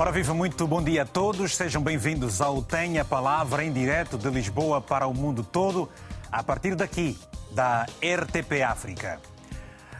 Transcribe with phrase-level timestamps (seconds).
[0.00, 1.56] Ora, viva muito bom dia a todos.
[1.56, 5.88] Sejam bem-vindos ao Tenha Palavra em direto de Lisboa para o mundo todo,
[6.30, 7.18] a partir daqui,
[7.50, 9.20] da RTP África.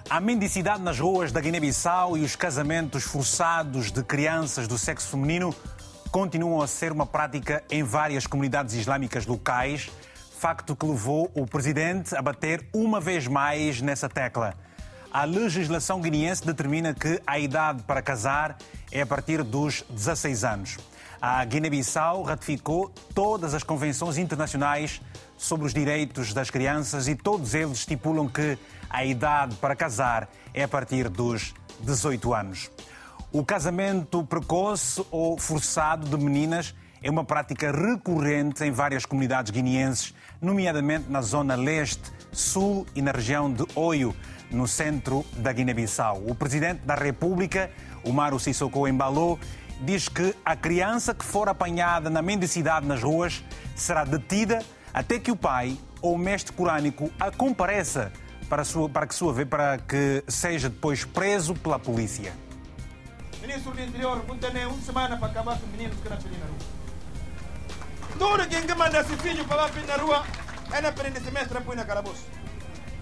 [0.09, 5.53] A mendicidade nas ruas da Guiné-Bissau e os casamentos forçados de crianças do sexo feminino
[6.13, 9.91] continuam a ser uma prática em várias comunidades islâmicas locais,
[10.39, 14.55] facto que levou o presidente a bater uma vez mais nessa tecla.
[15.11, 18.59] A legislação guineense determina que a idade para casar
[18.93, 20.77] é a partir dos 16 anos.
[21.21, 25.01] A Guiné-Bissau ratificou todas as convenções internacionais
[25.39, 28.59] sobre os direitos das crianças e todos eles estipulam que
[28.91, 32.71] a idade para casar é a partir dos 18 anos.
[33.33, 40.15] O casamento precoce ou forçado de meninas é uma prática recorrente em várias comunidades guineenses,
[40.41, 44.15] nomeadamente na zona leste, sul e na região de Oio,
[44.51, 46.23] no centro da Guiné-Bissau.
[46.27, 47.71] O presidente da República,
[48.05, 49.39] Umaru Sissoko Embalo,
[49.81, 53.45] diz que a criança que for apanhada na mendicidade nas ruas
[53.77, 54.61] será detida
[54.95, 58.13] até que o pai ou o mestre corânico a compareça
[58.49, 62.33] para, sua, para, que, sua, para que seja depois preso pela polícia.
[63.43, 66.79] Ministro do Interior, não tem uma semana para acabar com meninos que pedem na rua.
[68.19, 70.25] Tudo quem manda seu filho para pedir na rua
[70.93, 72.25] prenda semestre na calabouço.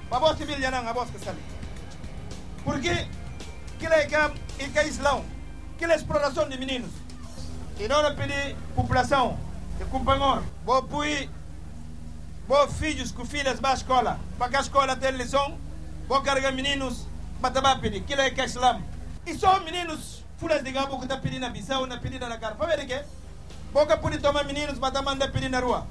[0.09, 1.39] Para você civil já não, a voz que sabe.
[2.65, 3.07] Porque
[3.79, 5.25] que é que é islão,
[5.79, 6.91] que é exploração de meninos.
[7.79, 9.39] E não pedir população
[9.79, 11.29] de companhor, vou pôr
[12.49, 15.59] vou filhos com filhas para a escola, para a escola tenha lição,
[16.09, 17.07] vou carregar meninos
[17.41, 18.83] para também pedir, que é que é islão.
[19.27, 22.55] E só meninos fulas de gabo que está pedindo na Bissau, na pedida na cara.
[22.55, 23.05] Para ver que
[23.73, 25.87] Boca pode tomar meninos para mandar pedir na rua.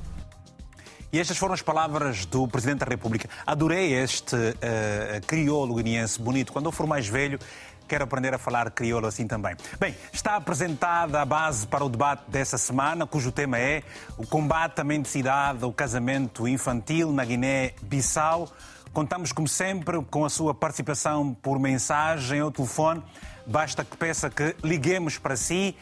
[1.12, 3.30] E estas foram as palavras do Presidente da República.
[3.46, 6.52] Adorei este uh, crioulo guineense bonito.
[6.52, 7.40] Quando eu for mais velho,
[7.88, 9.56] quero aprender a falar crioulo assim também.
[9.80, 13.84] Bem, está apresentada a base para o debate dessa semana, cujo tema é
[14.18, 18.50] o combate à mendicidade, o casamento infantil na Guiné-Bissau.
[18.92, 23.04] Contamos, como sempre, com a sua participação por mensagem ou telefone.
[23.46, 25.76] Basta que peça que liguemos para si.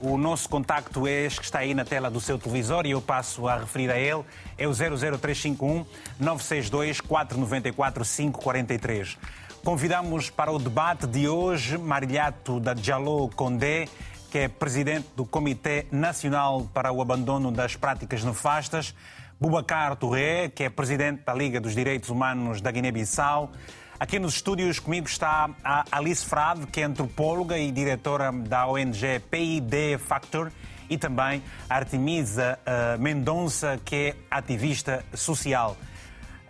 [0.00, 3.02] O nosso contacto é este que está aí na tela do seu televisor e eu
[3.02, 4.22] passo a referir a ele.
[4.56, 5.84] É o 00351
[6.20, 9.18] 962 494 543.
[9.64, 13.88] Convidamos para o debate de hoje Marilhato da Jalou Condé,
[14.30, 18.94] que é presidente do Comitê Nacional para o Abandono das Práticas Nefastas,
[19.40, 23.50] Bubacar Touré, que é presidente da Liga dos Direitos Humanos da Guiné-Bissau,
[24.00, 29.18] Aqui nos estúdios comigo está a Alice Frade, que é antropóloga e diretora da ONG
[29.28, 30.52] PID Factor,
[30.88, 35.76] e também a Artemisa uh, Mendonça, que é ativista social.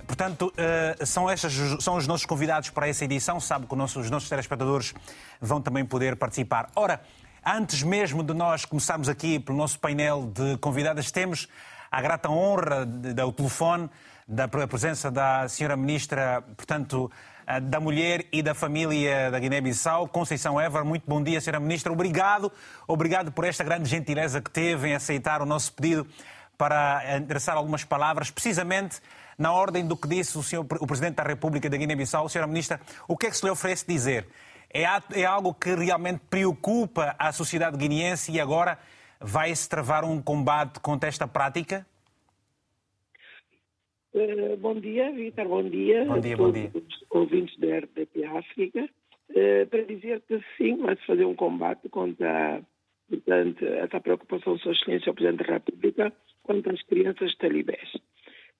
[0.07, 3.41] Portanto, uh, são, estas, são os nossos convidados para essa edição.
[3.41, 4.95] Sabe que os nossos telespectadores
[5.41, 6.69] vão também poder participar.
[6.77, 7.01] Ora,
[7.43, 11.49] antes mesmo de nós começarmos aqui pelo nosso painel de convidadas, temos
[11.91, 13.89] a grata honra do telefone
[14.29, 17.11] da presença da senhora ministra, portanto,
[17.63, 20.85] da Mulher e da Família da Guiné-Bissau, Conceição Évora.
[20.85, 21.59] Muito bom dia, Sra.
[21.59, 21.91] Ministra.
[21.91, 22.53] Obrigado,
[22.87, 26.07] obrigado por esta grande gentileza que teve em aceitar o nosso pedido
[26.59, 29.01] para endereçar algumas palavras, precisamente
[29.39, 32.27] na ordem do que disse o, senhor, o Presidente da República da Guiné-Bissau.
[32.27, 32.47] Sra.
[32.47, 34.29] Ministra, o que é que se lhe oferece dizer?
[34.71, 34.83] É,
[35.15, 38.79] é algo que realmente preocupa a sociedade guineense e agora
[39.19, 41.87] vai-se travar um combate contra esta prática?
[44.15, 46.05] Uh, bom dia, Vitor, bom dia.
[46.07, 46.71] Bom dia, bom dia.
[46.75, 48.89] Os ouvintes da RDP África.
[49.31, 52.63] Uh, para dizer que sim, vai-se fazer um combate contra
[53.09, 57.95] portanto, essa preocupação de Sua Excelência, o Presidente da República, contra as crianças talibés.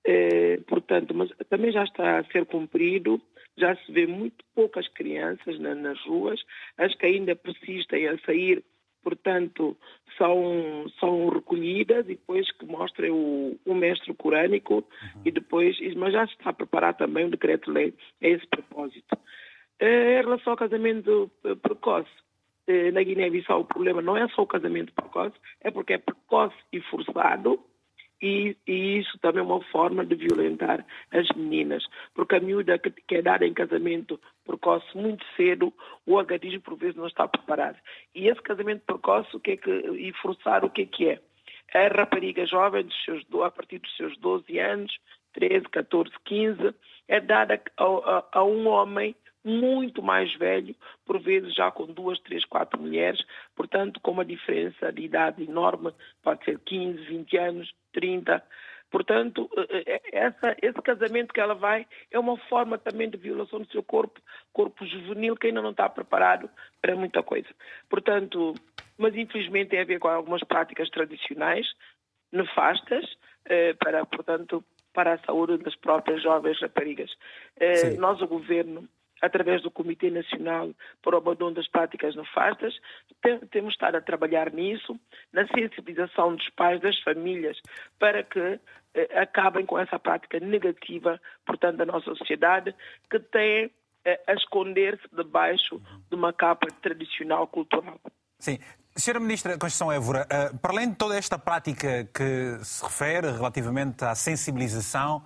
[0.07, 3.21] Uh, portanto, mas também já está a ser cumprido,
[3.57, 6.41] já se vê muito poucas crianças na, nas ruas,
[6.77, 8.63] as que ainda persistem a sair
[9.09, 9.75] portanto,
[10.19, 15.23] são, são recolhidas e depois que mostrem o, o mestre corânico uhum.
[15.25, 19.17] e depois, mas já está a preparar também um decreto-lei a esse propósito.
[19.81, 21.31] Eh, em relação ao casamento
[21.63, 22.11] precoce,
[22.67, 26.57] eh, na Guiné-Bissau o problema não é só o casamento precoce, é porque é precoce
[26.71, 27.59] e forçado,
[28.21, 31.85] e, e, isso também é uma forma de violentar as meninas,
[32.15, 35.73] porque a miúda que, que é dada em casamento precoce muito cedo,
[36.07, 37.79] o organismo por vezes não está preparado.
[38.15, 41.21] E esse casamento precoce o que é que, e forçar o que é que é?
[41.75, 44.99] A rapariga jovem, dos seus, a partir dos seus 12 anos,
[45.35, 46.75] 13, 14, 15,
[47.07, 50.75] é dada a, a, a um homem muito mais velho,
[51.07, 53.21] por vezes já com duas, três, quatro mulheres,
[53.55, 55.93] portanto, com uma diferença de idade enorme,
[56.23, 58.43] pode ser 15, 20 anos, 30.
[58.91, 63.61] Portanto, eh, eh, essa, esse casamento que ela vai é uma forma também de violação
[63.61, 64.21] do seu corpo,
[64.53, 66.49] corpo juvenil, que ainda não está preparado
[66.81, 67.49] para muita coisa.
[67.89, 68.55] Portanto,
[68.97, 71.67] mas infelizmente tem a ver com algumas práticas tradicionais
[72.33, 73.05] nefastas
[73.45, 77.11] eh, para, portanto, para a saúde das próprias jovens raparigas.
[77.59, 78.89] Eh, nós, o governo,
[79.21, 80.71] através do Comitê Nacional
[81.03, 82.75] para o Abandono das Práticas Nefastas,
[83.23, 84.99] tem, temos estado a trabalhar nisso,
[85.33, 87.59] na sensibilização dos pais, das famílias,
[87.99, 88.61] para que
[88.95, 92.75] eh, acabem com essa prática negativa, portanto, da nossa sociedade,
[93.11, 93.71] que tem
[94.05, 98.01] eh, a esconder-se debaixo de uma capa tradicional cultural.
[98.39, 98.59] Sim.
[98.97, 104.05] Senhora Ministra Conceição Évora, eh, para além de toda esta prática que se refere relativamente
[104.05, 105.25] à sensibilização,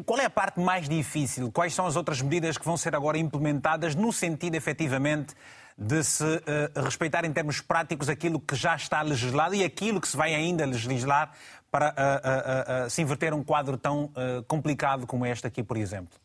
[0.00, 1.50] qual é a parte mais difícil?
[1.50, 5.34] Quais são as outras medidas que vão ser agora implementadas no sentido, efetivamente,
[5.76, 10.08] de se uh, respeitar em termos práticos aquilo que já está legislado e aquilo que
[10.08, 11.32] se vai ainda legislar
[11.70, 14.10] para uh, uh, se inverter um quadro tão
[14.46, 16.21] complicado como este aqui, por exemplo?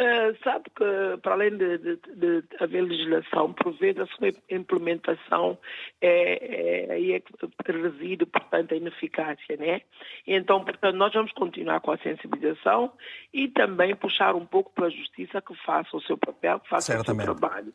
[0.00, 5.58] Uh, sabe que, para além de, de, de haver legislação, por vezes a sua implementação
[6.00, 9.82] é, é, aí é que reside, portanto, a ineficácia, né?
[10.26, 12.92] Então, portanto, nós vamos continuar com a sensibilização
[13.34, 16.92] e também puxar um pouco para a justiça que faça o seu papel, que faça
[16.92, 17.28] Certamente.
[17.28, 17.72] o seu trabalho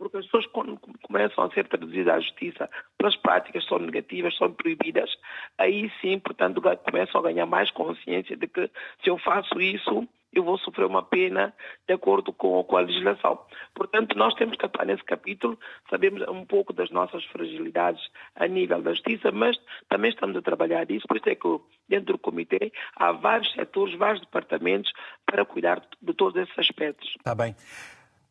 [0.00, 4.50] porque as pessoas quando começam a ser traduzidas à justiça pelas práticas são negativas, são
[4.50, 5.10] proibidas,
[5.58, 8.70] aí sim, portanto, começam a ganhar mais consciência de que
[9.04, 11.52] se eu faço isso, eu vou sofrer uma pena
[11.86, 13.38] de acordo com, a legislação.
[13.74, 18.02] Portanto, nós temos que atuar nesse capítulo, sabemos um pouco das nossas fragilidades
[18.36, 19.56] a nível da justiça, mas
[19.88, 23.96] também estamos a trabalhar nisso, por isso é que dentro do comitê há vários setores,
[23.96, 24.92] vários departamentos
[25.26, 27.08] para cuidar de todos esses aspectos.
[27.18, 27.54] Está bem.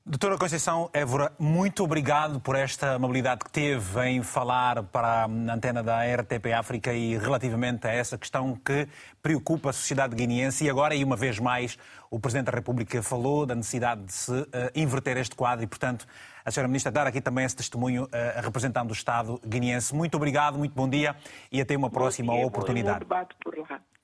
[0.09, 5.83] Doutora Conceição Évora, muito obrigado por esta amabilidade que teve em falar para a antena
[5.83, 8.87] da RTP África e relativamente a essa questão que
[9.21, 11.77] preocupa a sociedade guineense e agora, e uma vez mais,
[12.09, 16.07] o Presidente da República falou da necessidade de se uh, inverter este quadro e, portanto,
[16.43, 16.67] a Sra.
[16.67, 19.93] Ministra dar aqui também esse testemunho uh, representando o Estado guineense.
[19.93, 21.15] Muito obrigado, muito bom dia
[21.51, 23.05] e até uma próxima dia, oportunidade.
[23.05, 23.27] Bom.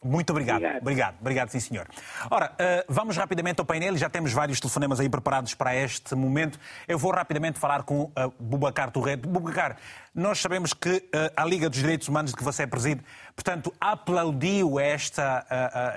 [0.06, 0.58] Muito obrigado.
[0.58, 1.88] Obrigado, obrigado, obrigado sim, senhor.
[2.30, 6.60] Ora, uh, vamos rapidamente ao painel, já temos vários telefonemas aí preparados para este momento.
[6.88, 9.28] Eu vou rapidamente falar com uh, Bubacar Torreto.
[9.28, 9.78] Bubacar,
[10.14, 13.02] nós sabemos que uh, a Liga dos Direitos Humanos de que você preside,
[13.36, 15.46] portanto, aplaudiu esta,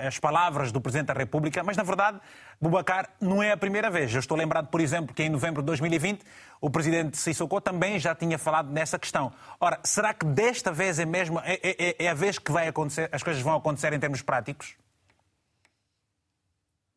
[0.05, 2.19] as palavras do Presidente da República, mas, na verdade,
[2.61, 4.13] Bubacar, não é a primeira vez.
[4.13, 6.21] Eu estou lembrado, por exemplo, que em novembro de 2020
[6.59, 9.31] o Presidente Sissoko também já tinha falado nessa questão.
[9.61, 12.67] Ora, será que desta vez é mesmo é, é, é, é a vez que vai
[12.67, 14.75] acontecer, as coisas vão acontecer em termos práticos?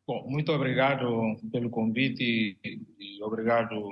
[0.05, 2.57] Bom, muito obrigado pelo convite
[2.99, 3.89] e obrigado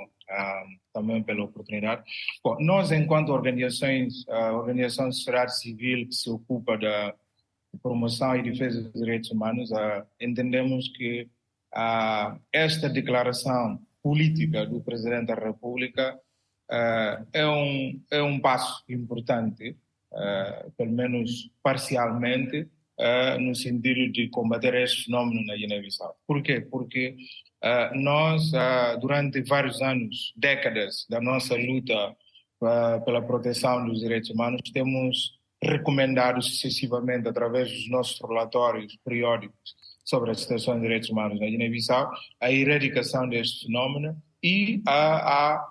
[0.94, 2.04] também pela oportunidade.
[2.44, 7.16] Bom, nós, enquanto organizações, a organização de sociedade civil que se ocupa da
[7.82, 11.28] promoção e defesa dos direitos humanos, uh, entendemos que
[12.52, 16.20] esta declaração política do Presidente da República
[17.34, 19.78] é, um, é um passo importante,
[20.78, 22.68] pelo menos parcialmente,
[23.40, 26.16] no sentido de combater este fenómeno na Guiné-Bissau.
[26.28, 26.62] Por quê?
[26.62, 27.16] Porque
[27.94, 28.52] nós,
[29.00, 32.16] durante vários anos, décadas da nossa luta
[33.06, 40.34] pela proteção dos direitos humanos, temos recomendado sucessivamente, através dos nossos relatórios periódicos, sobre a
[40.34, 45.64] situação de direitos humanos na Guiné-Bissau, a erradicação deste fenómeno e há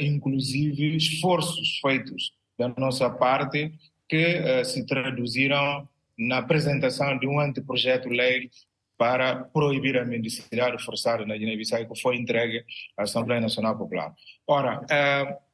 [0.00, 3.72] inclusive esforços feitos da nossa parte
[4.08, 5.88] que uh, se traduziram
[6.18, 8.50] na apresentação de um anteprojeto de lei
[8.98, 12.64] para proibir a mendicidade forçada na Guiné-Bissau que foi entregue
[12.96, 14.14] à Assembleia Nacional Popular.
[14.46, 15.46] Ora, uh,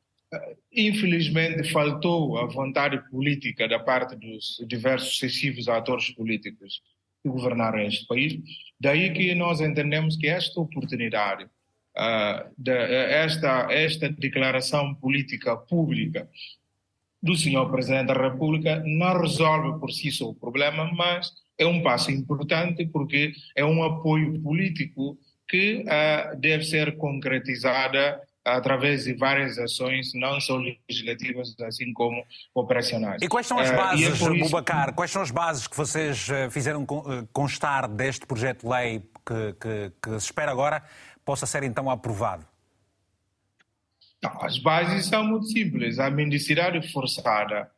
[0.73, 6.83] infelizmente faltou a vontade política da parte dos diversos sucessivos atores políticos
[7.23, 8.39] que governaram este país.
[8.81, 16.29] Daí que nós entendemos que esta oportunidade, uh, de, esta, esta declaração política pública
[17.23, 21.83] do senhor Presidente da República não resolve por si só o problema, mas é um
[21.83, 29.57] passo importante porque é um apoio político que uh, deve ser concretizada através de várias
[29.59, 33.23] ações, não só legislativas, assim como operacionais.
[33.23, 35.76] E quais são as eh, é bases, uh, é Bubacar, quais são as bases que
[35.76, 36.85] vocês eh, fizeram
[37.33, 40.83] constar deste projeto de lei que, que, que se espera agora
[41.25, 42.45] possa ser então aprovado?
[44.23, 45.99] Não, as bases são muito simples.
[45.99, 47.71] A mendicidade forçada,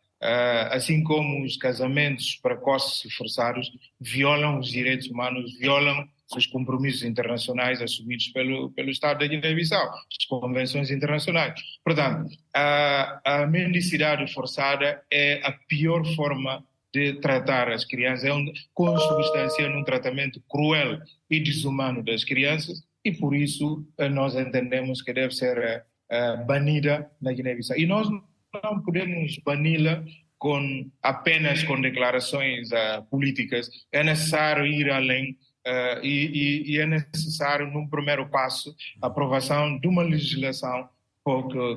[0.71, 7.83] assim como os casamentos precoces e forçados, violam os direitos humanos, violam os compromissos internacionais
[7.83, 11.61] assumidos pelo, pelo Estado da Guiné-Bissau, as convenções internacionais.
[11.85, 18.53] Portanto, a, a mendicidade forçada é a pior forma de tratar as crianças, é um,
[18.73, 25.13] consubstanciando um tratamento cruel e desumano das crianças, e por isso eh, nós entendemos que
[25.13, 27.77] deve ser uh, banida na Guiné-Bissau.
[27.77, 28.09] E nós
[28.63, 30.05] não podemos bani-la
[30.39, 33.71] com, apenas com declarações uh, políticas.
[33.91, 39.79] É necessário ir além uh, e, e, e, é necessário, num primeiro passo, a aprovação
[39.79, 40.89] de uma legislação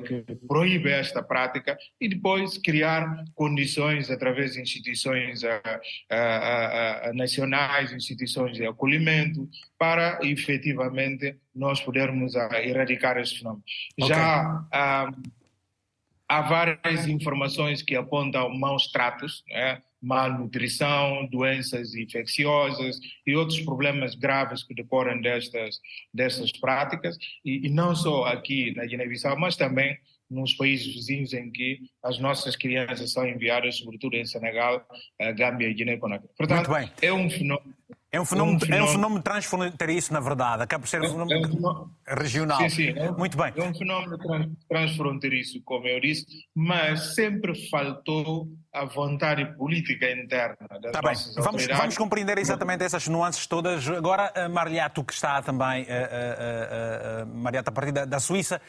[0.04, 8.54] que, que proíbe esta prática e depois criar condições através de instituições uh, nacionais, instituições
[8.58, 13.64] de acolhimento, para efetivamente nós podermos erradicar este fenômeno.
[13.98, 14.08] Okay.
[14.14, 14.66] Já
[16.28, 19.82] há várias informações que apontam maus tratos, né?
[20.00, 25.80] malnutrição, doenças infecciosas e outros problemas graves que decorrem destas,
[26.14, 29.98] destas práticas, e, e não só aqui na Guiné-Bissau, mas também
[30.30, 34.86] nos países vizinhos em que as nossas crianças são enviadas, sobretudo em Senegal,
[35.36, 36.28] Gâmbia e Guiné-Conakry.
[36.36, 36.70] Portanto,
[37.00, 37.74] é um fenômeno
[38.10, 38.86] é um fenômeno, um fenômeno...
[38.86, 40.62] É um fenômeno transfronteiriço, na verdade.
[40.62, 41.94] Acaba por ser um fenômeno, é um fenômeno...
[42.06, 42.58] regional.
[42.58, 42.88] Sim, sim.
[42.96, 43.52] É um, Muito bem.
[43.54, 44.18] É um fenômeno
[44.68, 46.24] transfronteiriço, como eu disse,
[46.54, 51.14] mas sempre faltou a vontade política interna das tá bem.
[51.36, 53.86] Vamos, vamos compreender exatamente essas nuances todas.
[53.88, 58.60] Agora, eh, Mariato, que está também, uh, uh, uh, Mariato, a partir da, da Suíça,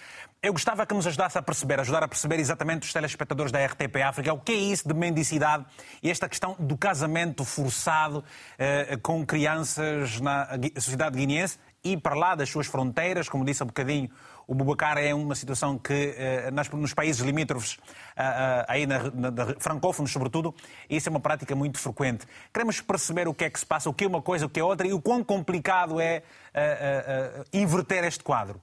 [0.42, 3.98] eu gostava que nos ajudasse a perceber, ajudar a perceber exatamente os telespectadores da RTP
[4.02, 5.66] África, o que é isso de mendicidade
[6.02, 8.24] e esta questão do casamento forçado
[8.58, 13.66] eh, com crianças na sociedade guineense e para lá das suas fronteiras, como disse há
[13.66, 14.10] bocadinho,
[14.48, 17.78] o Bubacar é uma situação que eh, nas, nos países limítrofes,
[18.16, 20.56] eh, eh aí na, na, na, francófonos sobretudo,
[20.90, 22.26] isso é uma prática muito frequente.
[22.54, 24.62] Queremos perceber o que é que se passa, o que é uma coisa, o que
[24.62, 28.62] é outra e o quão complicado é eh, inverter este quadro.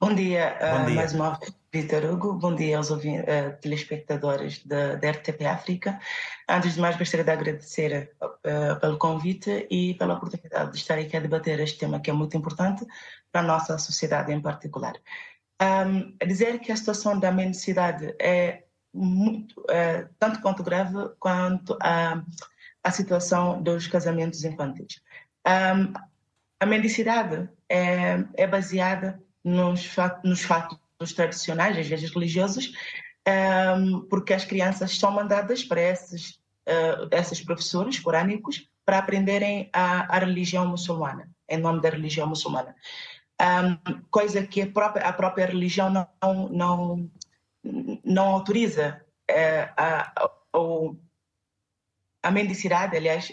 [0.00, 0.92] Bom dia, Bom dia.
[0.92, 2.34] Uh, mais uma vez, Vitor Hugo.
[2.34, 3.00] Bom dia aos uh,
[3.60, 5.98] telespectadores da, da, RTP África.
[6.48, 11.16] Antes de mais, gostaria de agradecer uh, pelo convite e pela oportunidade de estar aqui
[11.16, 12.86] a debater este tema que é muito importante
[13.32, 14.94] para a nossa sociedade em particular.
[15.60, 18.62] Um, dizer que a situação da mendicidade é
[18.94, 22.22] muito, é, tanto quanto grave quanto a,
[22.84, 25.02] a situação dos casamentos infantis.
[25.44, 25.92] Um,
[26.60, 30.78] a mendicidade é, é baseada nos, fatos, nos fatos
[31.14, 32.72] tradicionais, às vezes religiosos,
[34.08, 40.18] porque as crianças são mandadas para esses, uh, esses professores corânicos para aprenderem a, a,
[40.18, 42.74] religião muçulmana, em nome da religião muçulmana.
[43.40, 47.10] Um, coisa que a própria, a própria religião não, não,
[48.04, 50.30] não autoriza uh, a, a,
[52.22, 53.30] a mendicidade, aliás,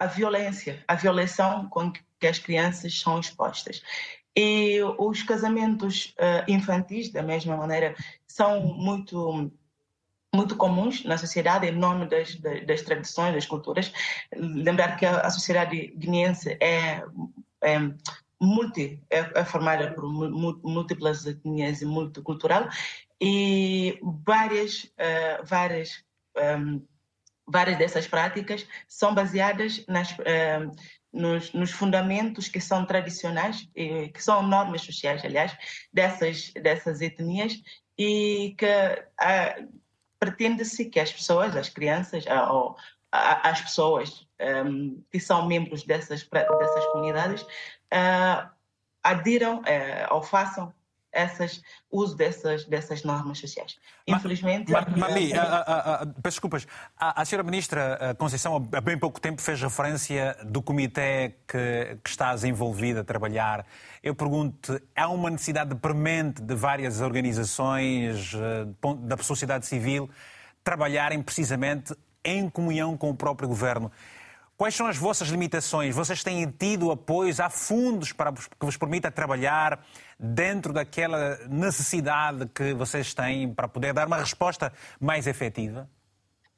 [0.00, 3.82] a violência, a violação com que as crianças são expostas.
[4.40, 9.50] E os casamentos uh, infantis, da mesma maneira, são muito
[10.32, 13.92] muito comuns na sociedade em nome das, das, das tradições, das culturas.
[14.32, 17.02] Lembrar que a, a sociedade guineense é,
[17.62, 17.78] é
[18.40, 22.68] multi, é, é, formada por múltiplas etnias e multicultural
[23.20, 26.04] e várias, uh, várias,
[26.36, 26.82] um, ehm,
[27.44, 30.70] várias dessas práticas são baseadas nas, uh,
[31.12, 35.56] nos, nos, fundamentos que são tradicionais, que são normas sociais, aliás,
[35.92, 37.60] dessas, dessas etnias,
[37.96, 38.66] e que
[39.18, 39.56] ah,
[40.18, 42.74] pretende-se que as pessoas, as crianças, ah,
[43.10, 48.48] as pessoas um, que são membros dessas, dessas comunidades, uh,
[49.02, 50.72] adiram uh, ou façam
[51.12, 53.76] essas, uso dessas, dessas normas sociais.
[54.06, 54.70] Infelizmente.
[54.72, 55.32] Mami,
[56.22, 56.66] peço desculpas.
[56.96, 62.10] A, a senhora Ministra Conceição, há bem pouco tempo, fez referência do comitê que, que
[62.10, 63.66] está desenvolvido a trabalhar.
[64.02, 68.66] Eu pergunto, há uma necessidade premente de várias organizações eh,
[69.00, 70.08] da sociedade civil
[70.62, 73.90] trabalharem precisamente em comunhão com o próprio governo?
[74.58, 75.94] Quais são as vossas limitações?
[75.94, 77.38] Vocês têm tido apoios?
[77.38, 79.86] Há fundos para que vos permita trabalhar
[80.18, 85.88] dentro daquela necessidade que vocês têm para poder dar uma resposta mais efetiva?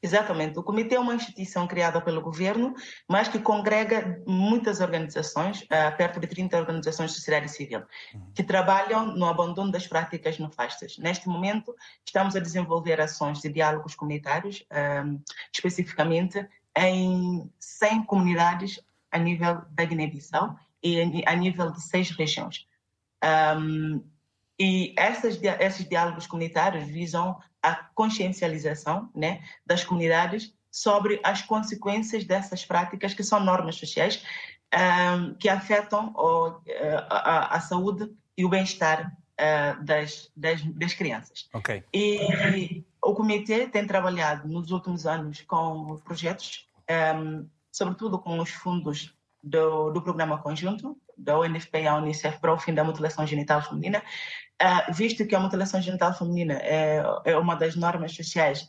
[0.03, 0.59] Exatamente.
[0.59, 2.75] O comitê é uma instituição criada pelo governo,
[3.07, 7.83] mas que congrega muitas organizações, uh, perto de 30 organizações de sociedade civil,
[8.15, 8.33] uhum.
[8.35, 10.97] que trabalham no abandono das práticas nefastas.
[10.97, 19.19] Neste momento, estamos a desenvolver ações de diálogos comunitários, uh, especificamente em 100 comunidades a
[19.19, 22.67] nível da Guiné-Bissau e a nível de seis regiões.
[23.23, 24.03] Um,
[24.59, 32.65] e essas, esses diálogos comunitários visam a consciencialização né, das comunidades sobre as consequências dessas
[32.65, 34.23] práticas, que são normas sociais,
[34.73, 36.61] um, que afetam o,
[37.09, 41.49] a, a, saúde e o bem-estar uh, das, das, das, crianças.
[41.53, 41.83] Okay.
[41.93, 46.67] E, o comitê tem trabalhado nos últimos anos com projetos,
[47.17, 52.59] um, sobretudo com os fundos do, do programa conjunto da UNFP à Unicef para o
[52.59, 54.03] fim da mutilação genital feminina,
[54.63, 58.63] uh, visto que a mutilação genital feminina é, é uma das normas sociais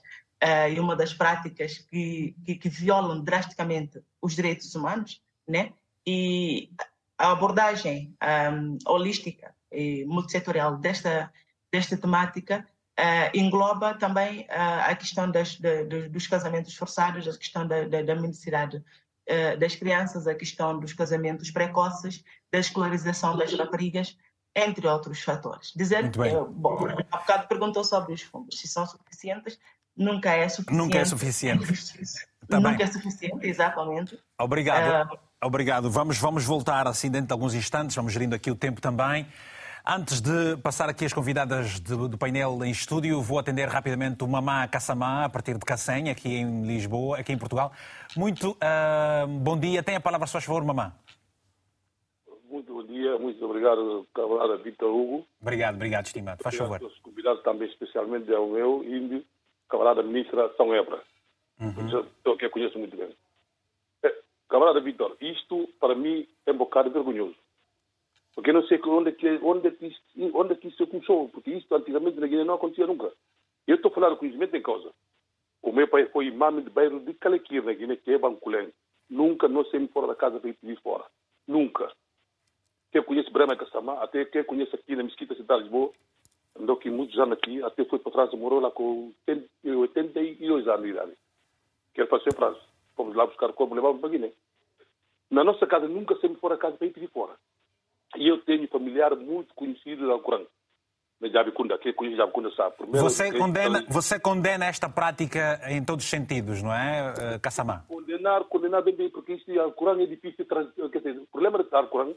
[0.44, 5.74] uh, e uma das práticas que, que, que, violam drasticamente os direitos humanos, né?
[6.06, 6.70] E
[7.18, 8.16] a abordagem
[8.52, 11.32] um, holística e multissetorial desta,
[11.72, 12.68] desta temática
[13.00, 17.88] uh, engloba também uh, a questão das, de, de, dos casamentos forçados, a questão da,
[17.88, 24.18] da, da mendicidade uh, das crianças, a questão dos casamentos precoces, da escolarização das raparigas,
[24.56, 25.72] entre outros fatores.
[25.76, 26.20] Dizer que,
[26.50, 26.78] bom,
[27.12, 29.58] há bocado perguntou sobre os fundos, se são suficientes,
[29.96, 30.78] nunca é suficiente.
[30.78, 31.66] Nunca é suficiente.
[32.50, 34.20] Nunca é suficiente, exatamente.
[34.38, 35.18] Obrigado.
[35.44, 35.90] Obrigado.
[35.90, 39.26] Vamos, vamos voltar assim dentro de alguns instantes, vamos gerindo aqui o tempo também.
[39.86, 44.28] Antes de passar aqui as convidadas do, do painel em estúdio, vou atender rapidamente o
[44.28, 47.72] Mamá Kassamá, a partir de Cacém, aqui em Lisboa, aqui em Portugal.
[48.16, 49.82] Muito uh, bom dia.
[49.82, 50.94] Tem a palavra, se faz favor, Mamá.
[52.48, 55.26] Muito bom dia, muito obrigado, camarada Vitor Hugo.
[55.42, 56.44] Obrigado, obrigado, estimado.
[56.44, 56.80] Faz favor.
[56.84, 59.26] Os convidados também, especialmente ao meu índio,
[59.68, 61.02] camarada ministra São Ebra,
[61.60, 62.38] uhum.
[62.38, 63.10] que eu conheço muito bem.
[64.04, 64.16] É,
[64.48, 67.41] camarada Vitor, isto para mim é um bocado vergonhoso.
[68.36, 70.88] Porque eu não sei onde é que, onde é que, isto, onde é que isso
[70.88, 73.12] começou, porque isto antigamente na Guiné não acontecia nunca.
[73.68, 74.92] Eu estou a falar do conhecimento em causa.
[75.62, 78.70] O meu pai foi imã de bairro de Calequir, na Guiné, que é Banculém.
[79.10, 81.06] Nunca não saí fora da casa para ir pedir fora.
[81.48, 81.92] Nunca.
[82.92, 85.92] Quem conhece Brema Cassamá, até quem conhece aqui na Mesquita Cidade de Lisboa,
[86.60, 89.14] andou aqui muitos anos aqui, até foi para trás, morou lá com
[89.64, 91.12] 82 anos de idade.
[91.94, 92.62] Que ele passou em França.
[92.96, 94.32] Fomos lá buscar como levávamos para Guiné.
[95.30, 97.34] Na nossa casa nunca saímos fora da casa para ir pedir fora.
[98.18, 100.46] E eu tenho familiar muito conhecido no Corão.
[101.20, 102.78] Na Jabicunda, quem conhece Jabicunda sabe.
[102.78, 107.86] Primeiro, você, condena, você condena esta prática em todos os sentidos, não é, Kassamá?
[107.88, 110.46] Condenar, condenar bem, porque isto, o Corão é difícil.
[110.46, 112.16] Quer dizer, o problema do Corão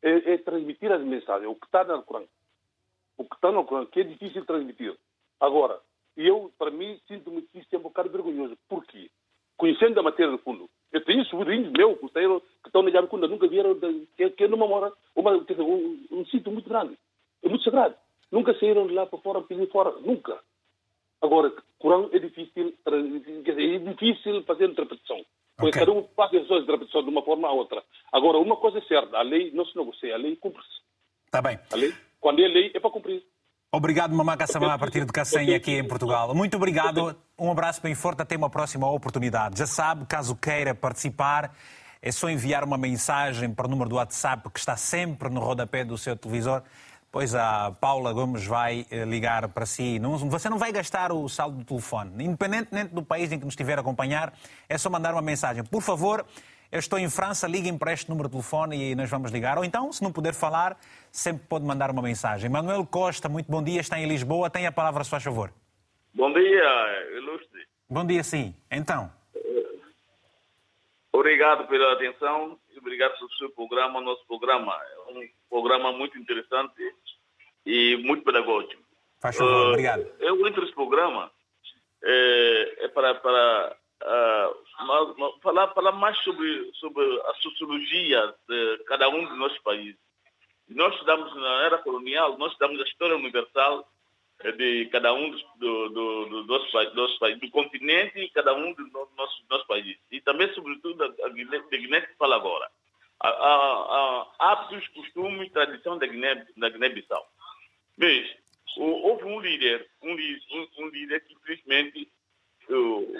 [0.00, 2.26] é, é, transmitir as mensagens, o que está no Corão.
[3.18, 4.96] O que está no Corão, que é difícil transmitir.
[5.40, 5.80] Agora,
[6.16, 8.56] eu, para mim, sinto-me que isto é um bocado vergonhoso.
[8.68, 9.10] Por quê?
[9.56, 13.76] Conhecendo a matéria do fundo, eu tenho sobrinhos meus que estão na Jabicunda, nunca vieram,
[14.16, 16.96] que, que numa mora, uma, um, um sítio muito grande,
[17.42, 17.96] é muito sagrado.
[18.30, 20.38] Nunca saíram de lá para fora, pedir fora, nunca.
[21.20, 25.20] Agora, Corão é difícil, é difícil fazer interpretação.
[25.56, 25.80] Porque okay.
[25.80, 27.82] cada um faz a sua interpretação de uma forma ou outra.
[28.12, 30.80] Agora, uma coisa é certa, a lei não se negocia, a lei cumpre-se.
[31.26, 31.58] Está bem.
[31.72, 33.20] A lei, quando é lei, é para cumprir.
[33.74, 36.32] Obrigado, Mamá Kassamá, a partir de Cacém, aqui em Portugal.
[36.32, 39.58] Muito obrigado, um abraço bem forte, até uma próxima oportunidade.
[39.58, 41.52] Já sabe, caso queira participar,
[42.00, 45.84] é só enviar uma mensagem para o número do WhatsApp que está sempre no rodapé
[45.84, 46.62] do seu televisor.
[47.10, 50.00] Pois a Paula Gomes vai eh, ligar para si.
[50.28, 52.24] você não vai gastar o saldo do telefone.
[52.24, 54.32] Independentemente do país em que nos estiver a acompanhar,
[54.68, 55.64] é só mandar uma mensagem.
[55.64, 56.24] Por favor,
[56.74, 59.56] eu estou em França, liguem para este número de telefone e nós vamos ligar.
[59.58, 60.76] Ou então, se não puder falar,
[61.12, 62.50] sempre pode mandar uma mensagem.
[62.50, 64.50] Manuel Costa, muito bom dia, está em Lisboa.
[64.50, 65.52] Tem a palavra, se faz favor.
[66.12, 67.64] Bom dia, ilustre.
[67.88, 68.52] Bom dia, sim.
[68.68, 69.08] Então.
[71.12, 74.00] Obrigado pela atenção e obrigado pelo seu programa.
[74.00, 76.92] Nosso programa é um programa muito interessante
[77.64, 78.82] e muito pedagógico.
[79.20, 80.10] Faz favor, uh, obrigado.
[80.18, 81.30] Eu entro nesse programa
[82.02, 89.24] é, é para, para uh, falar, falar mais sobre, sobre a sociologia de cada um
[89.24, 89.96] dos nossos países.
[90.68, 93.86] Nós estudamos na era colonial, nós estudamos a história universal
[94.56, 98.72] de cada um dos, do, do, do, dos, dos países, do continente e cada um
[98.72, 99.98] dos nossos, nossos países.
[100.10, 102.70] E também, sobretudo, a Guiné, de Guiné que fala agora.
[103.20, 106.54] A, a, a hábitos, costumes tradição da Guiné-Bissau.
[106.56, 107.04] Da Guiné
[107.96, 108.36] Mas,
[108.76, 112.08] houve um líder, um, um, um líder que, infelizmente,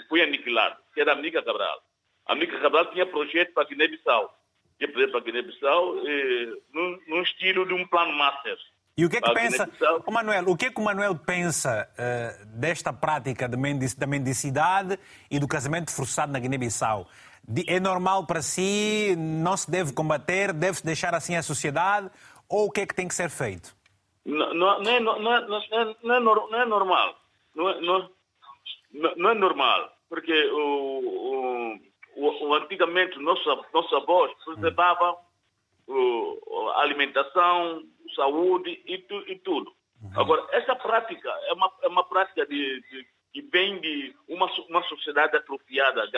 [0.09, 1.81] foi aniquilado, que era a Amiga Cabral.
[2.25, 4.33] A Amiga Cabral tinha projeto para Guiné-Bissau.
[4.77, 8.57] Tinha projeto para Guiné-Bissau eh, num, num, estilo de um plano master.
[8.97, 9.69] E o que é que pensa,
[10.05, 14.07] oh, Manuel, o que é que o Manuel pensa uh, desta prática de mendic da
[14.07, 14.97] mendicidade
[15.29, 17.05] e do casamento forçado na Guiné-Bissau?
[17.67, 19.13] É normal para si?
[19.17, 20.53] Não se deve combater?
[20.53, 22.09] Deve-se deixar assim a sociedade?
[22.49, 23.75] Ou o que é que tem que ser feito?
[24.25, 27.15] Não, não, não, é, não, não, é, é, não é normal.
[27.53, 28.09] Não é,
[29.17, 31.79] não, é normal, porque o,
[32.15, 35.17] o, o antigamente nossos, nossos avós preservavam
[36.75, 37.83] a alimentação,
[38.15, 39.71] saúde e, tu, e tudo.
[40.01, 40.11] Uhum.
[40.15, 44.83] Agora, essa prática é uma, é uma prática de, de, que vem de uma, uma
[44.83, 46.09] sociedade atrofiada,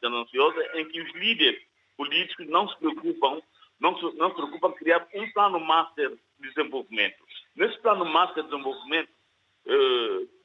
[0.00, 1.60] gananciosa, em que os líderes
[1.96, 3.40] políticos não se preocupam,
[3.78, 7.22] não se, não se preocupam em criar um plano master de desenvolvimento.
[7.54, 9.10] Nesse plano master de desenvolvimento,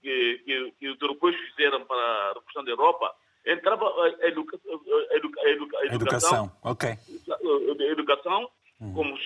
[0.01, 5.15] que, que, que os europeus fizeram para a revolução da Europa, entrava a, educa, a,
[5.15, 6.97] educa, a, educa, a educação, educação, okay.
[7.91, 8.93] educação uhum.
[8.93, 9.17] como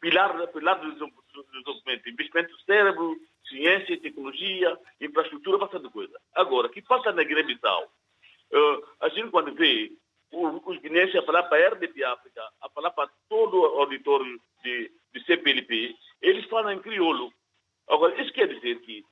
[0.00, 2.08] pilar do desenvolvimento.
[2.08, 3.16] Investimento no cérebro,
[3.48, 6.18] ciência, tecnologia, infraestrutura, bastante coisa.
[6.34, 7.84] Agora, o que passa na Guiné-Bissau?
[8.52, 9.92] Uh, a gente quando vê
[10.30, 14.90] os guineenses a falar para a RDP África, a falar para todo o auditório de,
[15.14, 17.32] de CPLP, eles falam em crioulo.
[17.88, 19.04] Agora, isso quer dizer que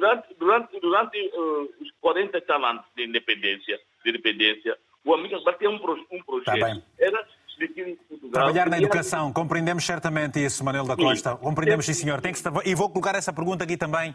[0.00, 5.68] durante, durante, durante, uh, os 40 anos de independência, de independência o amigo Akbar tem
[5.68, 6.60] um, um tá projeto.
[6.60, 7.26] Tá era
[8.32, 11.36] Trabalhar na educação, compreendemos certamente isso, Manuel da Costa.
[11.36, 12.18] Compreendemos, sim, senhor.
[12.20, 12.40] Tem que...
[12.64, 14.14] E vou colocar essa pergunta aqui também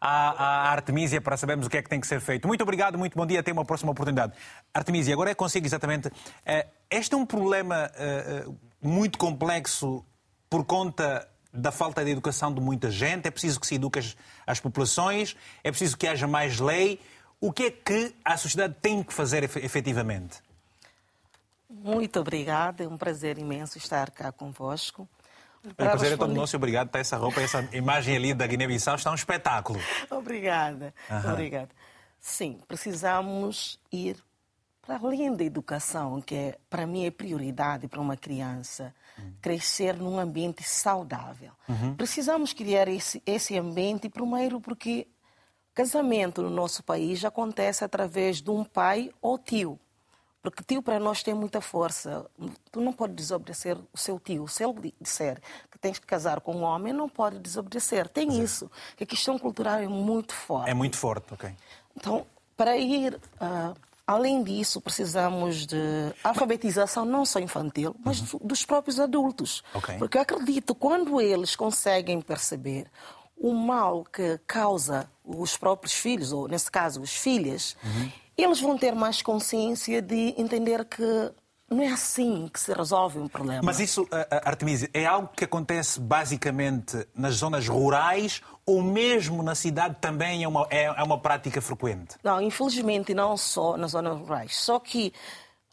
[0.00, 2.46] à, à Artemisia para sabermos o que é que tem que ser feito.
[2.46, 4.34] Muito obrigado, muito bom dia, até uma próxima oportunidade.
[4.72, 6.08] Artemisia, agora é consigo exatamente.
[6.46, 8.44] Eh, este é um problema eh,
[8.80, 10.04] muito complexo
[10.48, 14.16] por conta da falta de educação de muita gente, é preciso que se eduque as,
[14.46, 17.00] as populações, é preciso que haja mais lei.
[17.40, 20.42] O que é que a sociedade tem que fazer efetivamente?
[21.70, 25.08] Muito obrigada, é um prazer imenso estar cá convosco.
[25.64, 26.14] O prazer responder...
[26.14, 26.88] é todo nosso obrigado.
[26.90, 29.80] Tá essa roupa, essa imagem ali da Guiné-Bissau está um espetáculo.
[30.10, 30.94] Obrigada,
[31.32, 31.70] obrigada.
[32.20, 34.16] Sim, precisamos ir
[34.82, 38.94] para além da educação, que é, para mim é prioridade para uma criança,
[39.40, 41.52] crescer num ambiente saudável.
[41.68, 41.94] Uhum.
[41.94, 45.06] Precisamos criar esse, esse ambiente, primeiro, porque
[45.74, 49.78] casamento no nosso país acontece através de um pai ou tio.
[50.44, 52.26] Porque tio para nós tem muita força.
[52.70, 54.46] Tu não pode desobedecer o seu tio.
[54.46, 58.08] Se ele disser que tens que casar com um homem, não pode desobedecer.
[58.08, 58.42] Tem Sim.
[58.42, 58.70] isso.
[59.00, 60.68] A questão cultural é muito forte.
[60.68, 61.50] É muito forte, ok.
[61.96, 63.74] Então, para ir uh,
[64.06, 65.76] Além disso, precisamos de
[66.22, 68.40] alfabetização não só infantil, mas uhum.
[68.42, 69.62] dos próprios adultos.
[69.74, 69.96] Okay.
[69.96, 72.86] Porque eu acredito quando eles conseguem perceber
[73.36, 78.12] o mal que causa os próprios filhos, ou nesse caso, os filhas, uhum.
[78.36, 81.32] eles vão ter mais consciência de entender que
[81.74, 83.62] não é assim que se resolve um problema.
[83.64, 84.06] Mas isso,
[84.44, 90.48] Artemisia, é algo que acontece basicamente nas zonas rurais ou mesmo na cidade também é
[90.48, 92.16] uma, é, é uma prática frequente?
[92.22, 94.56] Não, infelizmente não só nas zonas rurais.
[94.56, 95.12] Só que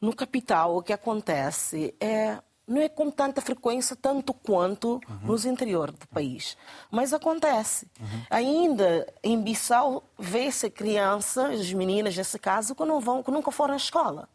[0.01, 5.19] no capital o que acontece é não é com tanta frequência tanto quanto uhum.
[5.23, 6.55] nos interiores do país.
[6.89, 7.85] Mas acontece.
[7.99, 8.21] Uhum.
[8.29, 13.77] Ainda em Bissau vê-se crianças, meninas nesse caso, que, não vão, que nunca foram à
[13.77, 14.29] escola.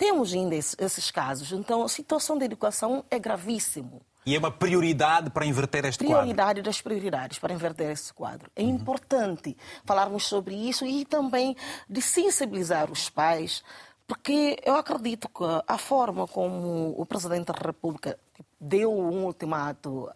[0.00, 1.52] Temos ainda esses casos.
[1.52, 4.00] Então, a situação da educação é gravíssimo.
[4.24, 6.34] E é uma prioridade para inverter este prioridade quadro?
[6.34, 8.50] Prioridade das prioridades para inverter este quadro.
[8.56, 8.70] É uhum.
[8.70, 11.54] importante falarmos sobre isso e também
[11.86, 13.62] de sensibilizar os pais,
[14.08, 18.18] porque eu acredito que a forma como o Presidente da República
[18.58, 20.10] deu um ultimato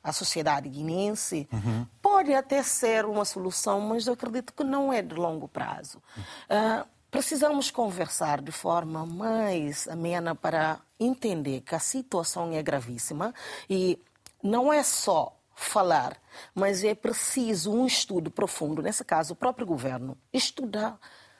[0.00, 1.84] à sociedade guinense uhum.
[2.00, 6.00] pode até ser uma solução, mas eu acredito que não é de longo prazo.
[6.48, 13.32] Uh, Precisamos conversar de forma mais amena para entender que a situação é gravíssima
[13.70, 14.02] e
[14.42, 16.20] não é só falar,
[16.52, 20.98] mas é preciso um estudo profundo, nesse caso, o próprio governo, estudar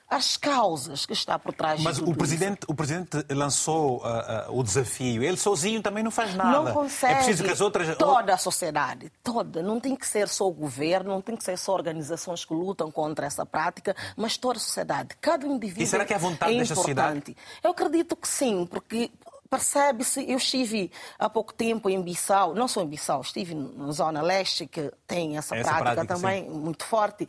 [0.09, 2.67] as causas que está por trás Mas o presidente, isso.
[2.69, 5.23] o presidente lançou uh, uh, o desafio.
[5.23, 6.62] Ele sozinho também não faz nada.
[6.62, 7.14] Não consegue.
[7.14, 10.53] É preciso que as outras toda a sociedade, toda, não tem que ser só o
[10.53, 14.61] governo, não tem que ser só organizações que lutam contra essa prática, mas toda a
[14.61, 15.83] sociedade, cada indivíduo.
[15.83, 17.37] E será que é a vontade é desta sociedade?
[17.62, 19.11] Eu acredito que sim, porque
[19.49, 24.21] percebe-se, eu estive há pouco tempo em Bissau, não só em Bissau, estive na zona
[24.21, 26.51] leste que tem essa, essa prática, prática, também sim.
[26.51, 27.29] muito forte.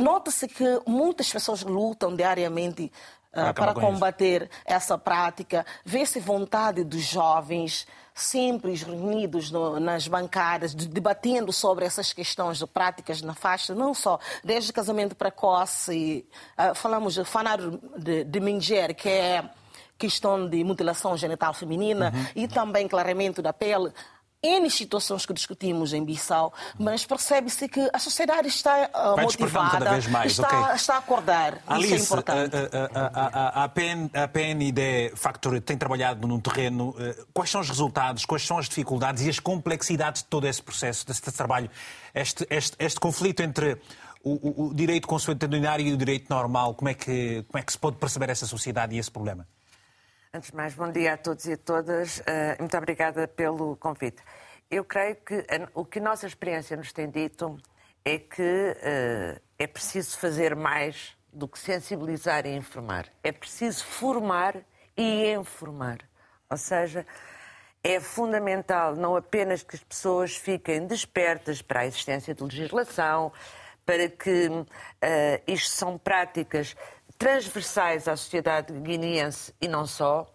[0.00, 2.90] Nota-se que muitas pessoas lutam diariamente
[3.34, 4.50] uh, para combater isso.
[4.64, 5.64] essa prática.
[5.84, 12.66] Vê-se vontade dos jovens sempre reunidos no, nas bancadas, de, debatendo sobre essas questões de
[12.66, 16.24] práticas na faixa, não só desde casamento precoce,
[16.56, 17.58] uh, falamos de fanar
[17.98, 19.44] de, de Minger, que é
[19.98, 22.26] questão de mutilação genital feminina uhum.
[22.42, 23.92] e também clareamento da pele.
[24.44, 29.90] N situações que discutimos em Bissau, mas percebe-se que a sociedade está uh, motivada, cada
[29.92, 30.32] vez mais.
[30.32, 30.76] Está, okay.
[30.76, 31.58] está a acordar.
[31.66, 32.56] Alice, Isso é importante.
[32.56, 36.94] A, a, a, a, PN, a PNID Factory tem trabalhado num terreno.
[37.32, 41.06] Quais são os resultados, quais são as dificuldades e as complexidades de todo esse processo,
[41.06, 41.70] deste trabalho?
[42.14, 43.78] Este, este, este conflito entre
[44.24, 47.72] o, o, o direito consuetudinário e o direito normal, como é, que, como é que
[47.72, 49.46] se pode perceber essa sociedade e esse problema?
[50.36, 52.18] Antes de mais, bom dia a todos e a todas.
[52.18, 54.20] Uh, muito obrigada pelo convite.
[54.68, 57.56] Eu creio que o que a nossa experiência nos tem dito
[58.04, 63.06] é que uh, é preciso fazer mais do que sensibilizar e informar.
[63.22, 64.56] É preciso formar
[64.96, 65.98] e informar.
[66.50, 67.06] Ou seja,
[67.80, 73.32] é fundamental não apenas que as pessoas fiquem despertas para a existência de legislação,
[73.86, 74.66] para que uh,
[75.46, 76.74] isto são práticas
[77.18, 80.26] transversais à sociedade guineense e não só,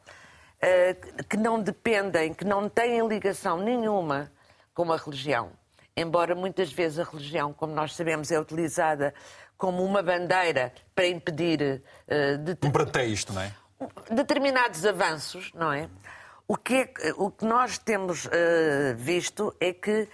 [1.30, 4.32] que não dependem, que não têm ligação nenhuma
[4.74, 5.52] com a religião.
[5.96, 9.13] Embora muitas vezes a religião, como nós sabemos, é utilizada
[9.58, 11.84] como uma bandeira para impedir.
[12.08, 13.54] Uh, um pretexto, não é?
[14.10, 15.89] Determinados avanços, não é?
[16.48, 18.30] O que, é, o que nós temos uh,
[18.96, 20.08] visto é que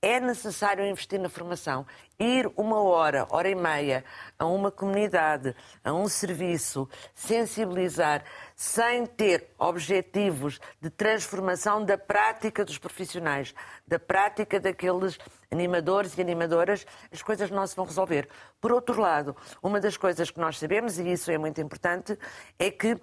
[0.00, 1.86] é necessário investir na formação.
[2.18, 4.04] Ir uma hora, hora e meia
[4.38, 12.78] a uma comunidade, a um serviço, sensibilizar, sem ter objetivos de transformação da prática dos
[12.78, 13.54] profissionais,
[13.86, 15.18] da prática daqueles
[15.50, 18.28] animadores e animadoras, as coisas não se vão resolver.
[18.60, 22.18] Por outro lado, uma das coisas que nós sabemos, e isso é muito importante,
[22.58, 22.98] é que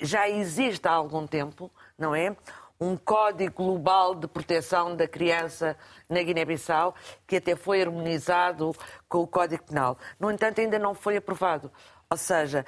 [0.00, 2.36] já existe há algum tempo, não é?
[2.80, 5.76] Um Código Global de Proteção da Criança
[6.08, 6.94] na Guiné-Bissau,
[7.26, 8.74] que até foi harmonizado
[9.08, 9.96] com o Código Penal.
[10.18, 11.70] No entanto, ainda não foi aprovado.
[12.10, 12.66] Ou seja,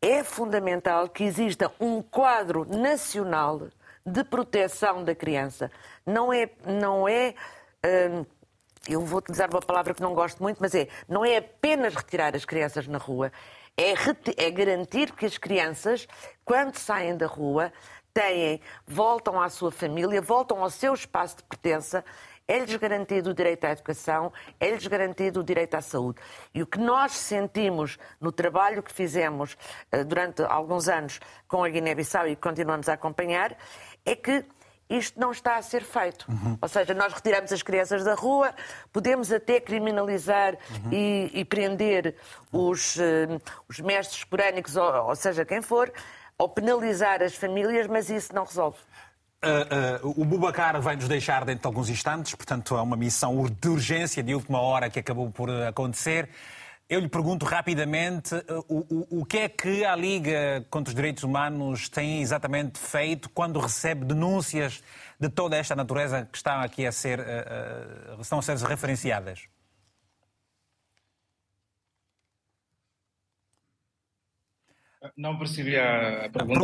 [0.00, 3.68] é fundamental que exista um quadro nacional
[4.04, 5.70] de proteção da criança.
[6.06, 6.50] Não é.
[6.66, 7.34] Não é
[7.84, 8.24] hum,
[8.88, 10.88] eu vou utilizar uma palavra que não gosto muito, mas é.
[11.08, 13.30] Não é apenas retirar as crianças na rua,
[13.76, 13.92] é,
[14.36, 16.06] é garantir que as crianças,
[16.44, 17.72] quando saem da rua,
[18.12, 22.04] têm, voltam à sua família, voltam ao seu espaço de pertença,
[22.50, 26.20] é-lhes garantido o direito à educação, é-lhes garantido o direito à saúde.
[26.52, 29.56] E o que nós sentimos no trabalho que fizemos
[29.92, 33.56] uh, durante alguns anos com a Guiné-Bissau e que continuamos a acompanhar,
[34.04, 34.44] é que
[34.88, 36.26] isto não está a ser feito.
[36.28, 36.58] Uhum.
[36.60, 38.52] Ou seja, nós retiramos as crianças da rua,
[38.92, 40.92] podemos até criminalizar uhum.
[40.92, 42.16] e, e, prender
[42.50, 45.92] os, uh, os mestres corânicos, ou, ou seja, quem for,
[46.40, 48.78] ou penalizar as famílias, mas isso não resolve.
[49.44, 53.44] Uh, uh, o Bubacar vai nos deixar dentro de alguns instantes, portanto, é uma missão
[53.44, 56.30] de urgência de última hora que acabou por acontecer.
[56.88, 61.24] Eu lhe pergunto rapidamente uh, o, o, que é que a Liga contra os Direitos
[61.24, 64.82] Humanos tem exatamente feito quando recebe denúncias
[65.18, 67.20] de toda esta natureza que estão aqui a ser,
[68.18, 69.42] estão a ser referenciadas.
[75.16, 76.60] Não percebi a pergunta,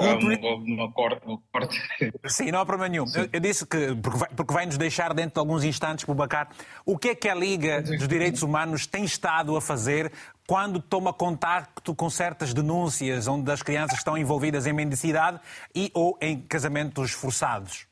[0.47, 1.81] houve uma corte, corte.
[2.29, 3.07] Sim, não há problema nenhum.
[3.15, 6.51] Eu, eu, disse que, porque vai, porque vai, nos deixar dentro de alguns instantes, Bubacar,
[6.85, 10.13] o que é que a Liga dos Direitos Humanos tem estado a fazer
[10.47, 15.41] quando toma contacto com certas denúncias onde as crianças estão envolvidas em mendicidade
[15.75, 17.87] e ou em casamentos forçados?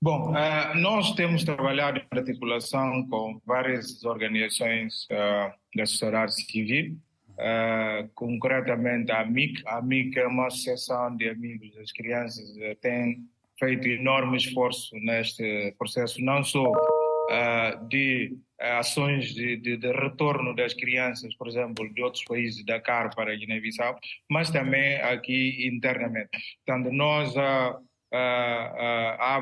[0.00, 6.98] Bom, uh, nós temos trabalhado em articulação com várias organizações uh, da sociedade civil,
[7.34, 9.62] Uh, concretamente a AMIC.
[9.66, 13.24] A AMIC é uma associação de amigos das crianças, uh, tem
[13.58, 20.74] feito enorme esforço neste processo, não só uh, de ações de, de, de, retorno das
[20.74, 23.98] crianças, por exemplo, de outros países da CAR para a Guiné-Bissau,
[24.30, 26.30] mas também aqui internamente.
[26.64, 27.80] Portanto, nós há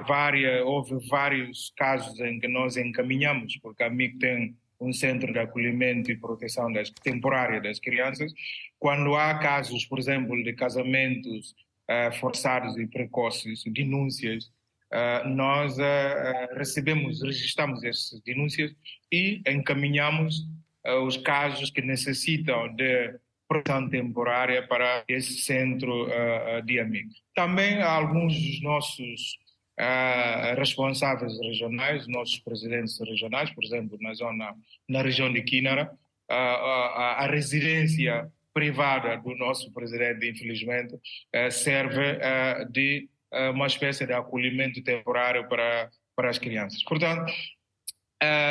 [0.09, 5.38] várias, houve vários casos em que nós encaminhamos, porque a AMIC tem um centro de
[5.38, 8.32] acolhimento e proteção das, temporária das crianças.
[8.78, 11.54] Quando há casos, por exemplo, de casamentos
[11.88, 14.46] uh, forçados e precoces, denúncias,
[14.92, 18.72] uh, nós uh, recebemos, registramos essas denúncias
[19.10, 20.46] e encaminhamos
[21.06, 23.14] os casos que necessitam de
[23.46, 26.08] proteção temporária para esse centro
[26.64, 27.22] de amigos.
[27.36, 29.38] Também alguns dos nossos
[30.56, 34.54] responsáveis regionais, nossos presidentes regionais, por exemplo, na zona,
[34.88, 35.90] na região de Quinara,
[36.30, 42.18] uh, a, a residência privada do nosso presidente, infelizmente, uh, serve
[42.70, 43.08] de
[43.54, 46.84] uma espécie de acolhimento temporário para, para as crianças.
[46.84, 47.32] Portanto,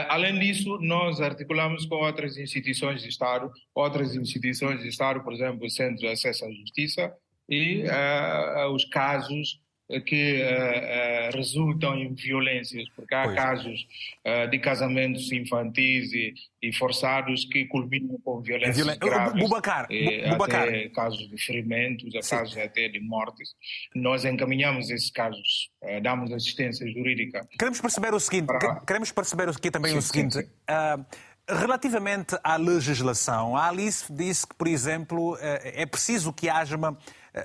[0.09, 5.67] além disso, nós articulamos com outras instituições de Estado, outras instituições de Estado, por exemplo,
[5.67, 7.13] o Centro de Acesso à Justiça,
[7.47, 7.83] e
[8.73, 9.61] os casos
[9.99, 13.36] que uh, uh, resultam em violências, porque há pois.
[13.36, 13.88] casos
[14.25, 18.97] uh, de casamentos infantis e, e, forçados que culminam com violências Violen...
[18.99, 19.41] graves.
[19.41, 19.88] Bubacar,
[20.30, 20.67] Bubacar.
[20.67, 23.49] Até casos de ferimentos, casos até de mortes.
[23.93, 25.69] Nós encaminhamos esses casos,
[26.01, 27.47] damos assistência jurídica.
[27.58, 28.80] Queremos perceber o seguinte, para...
[28.82, 30.36] queremos perceber aqui também sim, o seguinte.
[30.36, 30.49] Sim.
[31.49, 36.97] Relativamente à legislação, a Alice disse que, por exemplo, é preciso que haja uma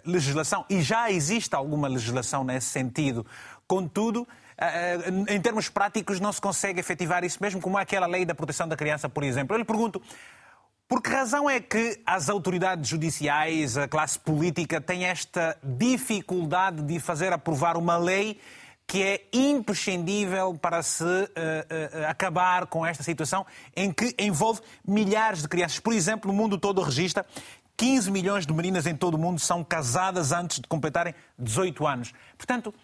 [0.04, 3.24] legislação, e já existe alguma legislação nesse sentido.
[3.66, 4.26] Contudo,
[4.58, 8.34] eh, eh, em termos práticos, não se consegue efetivar isso mesmo, como aquela lei da
[8.34, 9.54] proteção da criança, por exemplo.
[9.54, 10.00] Eu lhe pergunto,
[10.88, 17.00] por que razão é que as autoridades judiciais, a classe política, têm esta dificuldade de
[17.00, 18.40] fazer aprovar uma lei
[18.86, 23.44] que é imprescindível para se uh, uh, acabar com esta situação
[23.74, 25.80] em que envolve milhares de crianças.
[25.80, 27.26] Por exemplo, no mundo todo registra
[27.76, 32.12] 15 milhões de meninas em todo o mundo são casadas antes de completarem 18 anos.
[32.36, 32.74] Portanto,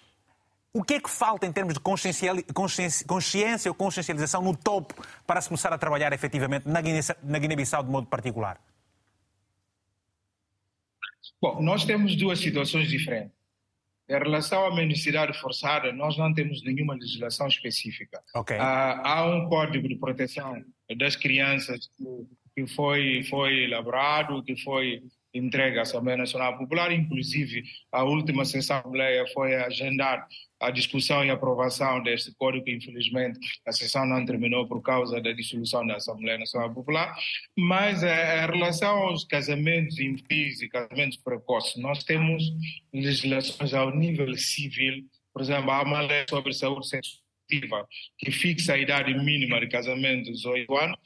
[0.73, 4.95] o que é que falta em termos de consciência ou consciencialização no topo
[5.27, 8.59] para se começar a trabalhar efetivamente na Guiné-Bissau de modo particular?
[11.41, 13.33] Bom, nós temos duas situações diferentes.
[14.09, 18.23] Em relação à mendicidade forçada, nós não temos nenhuma legislação específica.
[18.35, 18.59] Okay.
[18.59, 20.65] Há, há um código de proteção
[20.97, 22.05] das crianças que,
[22.55, 25.03] que foi, foi elaborado, que foi
[25.35, 30.27] entregue à Assembleia Nacional Popular, inclusive a última sessão da Assembleia foi agendar
[30.61, 35.87] a discussão e aprovação deste código, infelizmente a sessão não terminou por causa da dissolução
[35.87, 37.17] da Assembleia Nacional Popular,
[37.57, 42.45] mas é, em relação aos casamentos infantis e casamentos precoces, nós temos
[42.93, 47.22] legislações ao nível civil, por exemplo, há uma lei sobre saúde sexual
[48.19, 50.99] que fixa a idade mínima de casamento de 18 anos,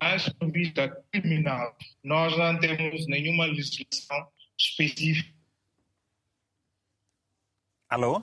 [0.00, 4.26] mas no vista criminal nós não temos nenhuma legislação
[4.58, 5.32] específica.
[7.88, 8.22] Alô?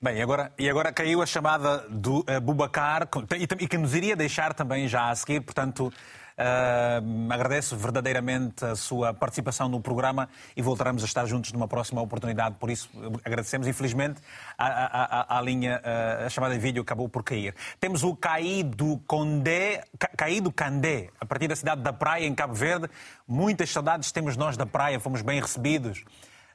[0.00, 4.14] Bem, agora, e agora caiu a chamada do uh, Bubacar, e, e, que nos iria
[4.14, 5.92] deixar também já a seguir, portanto,
[6.38, 12.00] uh, agradeço verdadeiramente a sua participação no programa e voltaremos a estar juntos numa próxima
[12.00, 12.88] oportunidade, por isso
[13.24, 13.66] agradecemos.
[13.66, 14.20] Infelizmente,
[14.56, 17.54] a, a, a, linha, uh, a chamada de vídeo acabou por cair.
[17.80, 19.84] Temos o Caído Condé,
[20.16, 22.88] Caído Candé, a partir da cidade da Praia, em Cabo Verde.
[23.26, 26.04] Muitas saudades temos nós da praia, fomos bem recebidos.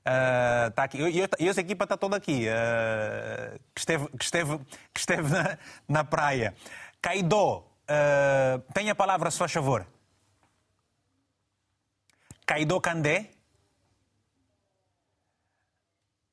[0.03, 0.97] Uh, tá aqui.
[0.97, 4.57] E, e essa equipa está toda aqui, uh, que esteve, que esteve,
[4.93, 6.53] que esteve na, na praia.
[7.01, 9.85] Caidó, uh, tem a palavra, se faz favor.
[12.45, 13.29] Caidó Candé.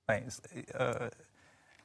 [0.08, 1.10] Bem, uh,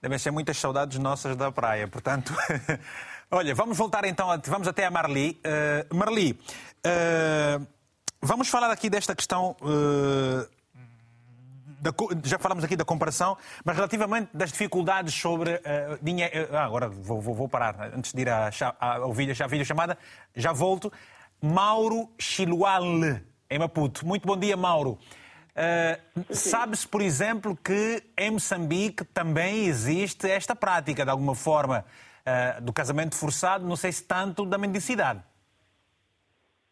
[0.02, 2.34] devem ser muitas saudades nossas da praia, portanto.
[3.30, 5.40] Olha, vamos voltar então, vamos até a Marli.
[5.44, 7.68] Uh, Marli, uh,
[8.22, 9.56] vamos falar aqui desta questão
[11.80, 11.92] da,
[12.24, 16.50] já falamos aqui da comparação, mas relativamente das dificuldades sobre uh, dinheiro.
[16.52, 19.98] Ah, agora vou, vou, vou, parar, antes de ir à, à, à, vídeo, à videochamada,
[20.36, 20.92] já volto.
[21.42, 22.84] Mauro Chilual,
[23.50, 24.06] em Maputo.
[24.06, 24.98] Muito bom dia, Mauro.
[25.56, 31.86] Uh, Sabe-se, por exemplo, que em Moçambique também existe esta prática, de alguma forma,
[32.26, 35.22] uh, do casamento forçado, não sei se tanto da mendicidade.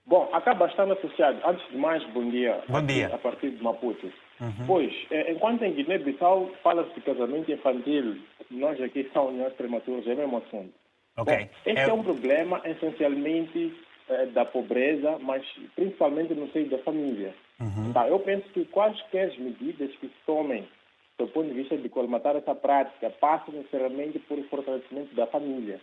[0.06, 1.39] Bom, acaba estando associado.
[1.46, 2.62] Antes de mais, bom dia.
[2.68, 3.13] Bom dia.
[3.13, 4.12] A partir de Maputo.
[4.44, 4.68] Uhum.
[4.68, 8.18] Pois, é, enquanto em Guiné-Bissau fala-se de casamento infantil,
[8.52, 10.74] nós aqui são uniões prematuras, é o mesmo assunto.
[11.18, 11.38] Okay.
[11.38, 11.90] Bom, este é...
[11.90, 11.94] é...
[11.94, 13.74] um problema essencialmente
[14.10, 15.44] é, da pobreza, mas
[15.76, 17.34] principalmente no seio da família.
[17.60, 17.94] Uhum.
[17.94, 20.68] Tá, eu penso que quaisquer medidas que se tomem
[21.18, 25.80] do ponto de vista de colmatar essa prática passam necessariamente por fortalecimento da família.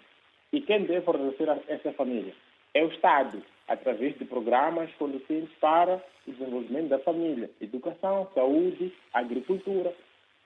[0.53, 2.35] E quem deve fortalecer essa família?
[2.74, 9.94] É o Estado através de programas conducentes para o desenvolvimento da família, educação, saúde, agricultura.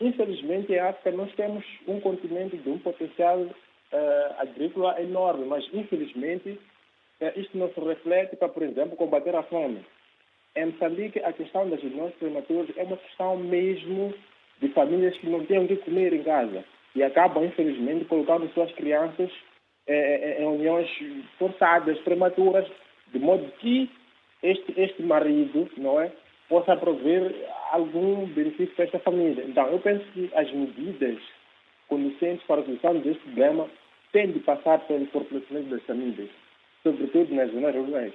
[0.00, 3.54] Infelizmente, em África, nós temos um continente de um potencial uh,
[4.38, 6.50] agrícola enorme, mas infelizmente
[7.20, 9.84] uh, isto não se reflete para, por exemplo, combater a fome.
[10.56, 14.14] Em Moçambique, a questão das uniões prematuras é uma questão mesmo
[14.60, 18.70] de famílias que não têm o que comer em casa e acabam, infelizmente, colocando suas
[18.72, 19.30] crianças
[19.86, 20.88] eh, em uniões
[21.38, 22.66] forçadas, prematuras,
[23.12, 23.90] de modo que
[24.42, 26.12] este, este marido, não é,
[26.48, 27.34] possa prover
[27.72, 29.44] algum benefício para esta família.
[29.44, 31.18] Então, eu penso que as medidas
[31.88, 33.68] conducentes para a solução deste problema
[34.12, 36.30] têm de passar pelo fortalecimento das famílias,
[36.82, 38.14] sobretudo nas zonas rurais.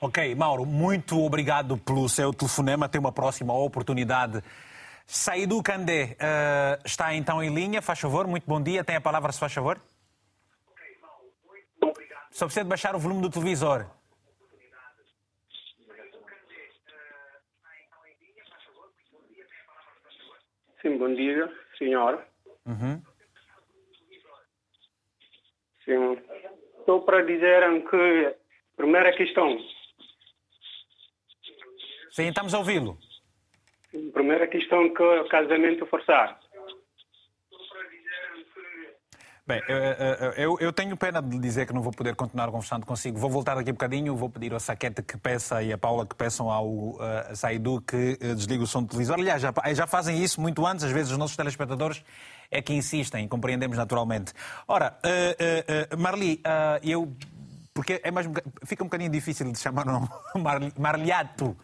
[0.00, 2.88] Ok, Mauro, muito obrigado pelo seu telefonema.
[2.88, 4.40] Tem uma próxima oportunidade.
[5.04, 8.26] Saidu Candé uh, está então em linha, faz favor.
[8.26, 8.84] Muito bom dia.
[8.84, 9.80] Tem a palavra, se faz favor.
[12.30, 13.86] Só precisa de baixar o volume do televisor.
[20.80, 22.24] Sim, bom dia, senhor.
[22.64, 23.02] Uhum.
[25.84, 26.18] Sim.
[26.78, 28.36] Estou para dizer que,
[28.76, 29.58] primeira questão.
[32.12, 32.98] Sim, estamos a ouvi-lo.
[34.12, 36.47] Primeira questão que casamento forçado.
[39.48, 39.62] Bem,
[40.36, 43.18] eu, eu, tenho pena de dizer que não vou poder continuar conversando consigo.
[43.18, 46.14] Vou voltar daqui a bocadinho, vou pedir ao Saquete que peça e a Paula que
[46.14, 46.98] peçam ao uh,
[47.32, 49.18] Saidu que uh, desligue o som do televisor.
[49.18, 52.04] Aliás, já, já fazem isso muito antes, às vezes os nossos telespectadores
[52.50, 54.34] é que insistem, compreendemos naturalmente.
[54.66, 56.42] Ora, uh, uh, Marli,
[56.82, 57.10] eu.
[57.72, 58.26] Porque é mais,
[58.66, 60.08] fica um bocadinho difícil de chamar o nome
[60.78, 61.56] Marliato.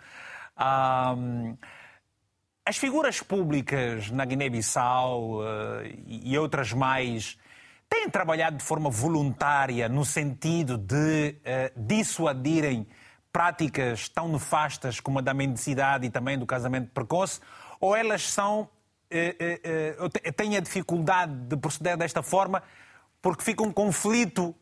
[2.65, 5.43] as figuras públicas na Guiné-Bissau
[6.07, 7.37] e outras mais
[7.89, 12.87] têm trabalhado de forma voluntária no sentido de uh, dissuadirem
[13.33, 17.41] práticas tão nefastas como a da mendicidade e também do casamento precoce,
[17.81, 22.63] ou elas são uh, têm a dificuldade de proceder desta forma
[23.21, 24.55] porque fica um conflito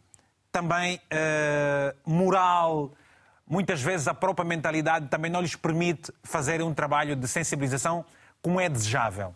[0.53, 1.01] também
[2.05, 2.93] moral,
[3.47, 8.05] muitas vezes a própria mentalidade também não lhes permite fazer um trabalho de sensibilização
[8.43, 9.35] como é desejável?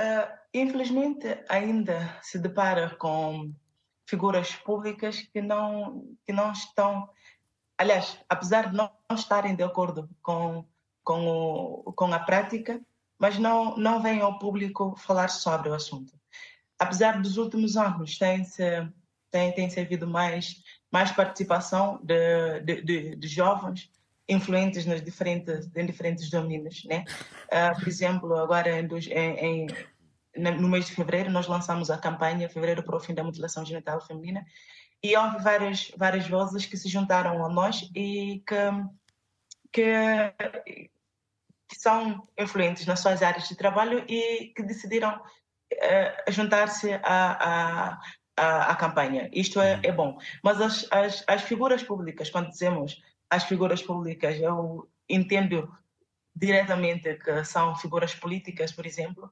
[0.00, 3.54] Uh, infelizmente, ainda se depara com
[4.06, 7.08] figuras públicas que não, que não estão,
[7.78, 10.64] aliás, apesar de não estarem de acordo com,
[11.04, 12.80] com, o, com a prática,
[13.18, 16.12] mas não, não vêm ao público falar sobre o assunto.
[16.78, 18.62] Apesar dos últimos anos, tem-se
[19.30, 20.62] tem, tem havido mais
[20.92, 23.90] mais participação de, de, de, de jovens
[24.32, 26.84] influentes nas diferentes, em diferentes domínios.
[26.84, 27.04] Né?
[27.46, 29.66] Uh, por exemplo, agora em, em,
[30.36, 34.00] no mês de fevereiro, nós lançamos a campanha Fevereiro para o Fim da Mutilação Genital
[34.00, 34.44] Feminina
[35.02, 38.56] e houve várias, várias vozes que se juntaram a nós e que,
[39.72, 40.34] que,
[41.68, 48.00] que são influentes nas suas áreas de trabalho e que decidiram uh, juntar-se a, a,
[48.36, 49.28] a, a campanha.
[49.32, 50.16] Isto é, é bom.
[50.42, 53.02] Mas as, as, as figuras públicas, quando dizemos
[53.32, 55.74] as figuras públicas, eu entendo
[56.36, 59.24] diretamente que são figuras políticas, por exemplo.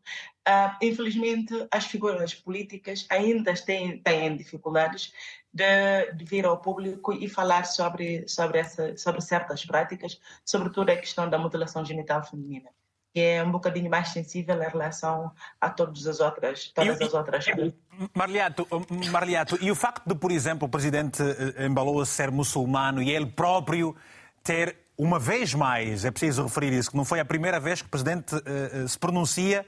[0.49, 5.13] Uh, infelizmente, as figuras políticas ainda têm, têm dificuldades
[5.53, 10.97] de, de, vir ao público e falar sobre, sobre, essa, sobre certas práticas, sobretudo a
[10.97, 12.71] questão da mutilação genital feminina
[13.13, 17.45] que é um bocadinho mais sensível em relação a todas as outras, todas as outras
[17.45, 17.75] coisas.
[18.15, 18.67] Marliato,
[19.11, 23.11] Marliato, e o facto de, por exemplo, o presidente eh, embalou a ser muçulmano e
[23.11, 23.97] ele próprio
[24.43, 27.89] ter, uma vez mais, é preciso referir isso, que não foi a primeira vez que
[27.89, 29.67] o presidente uh, se pronuncia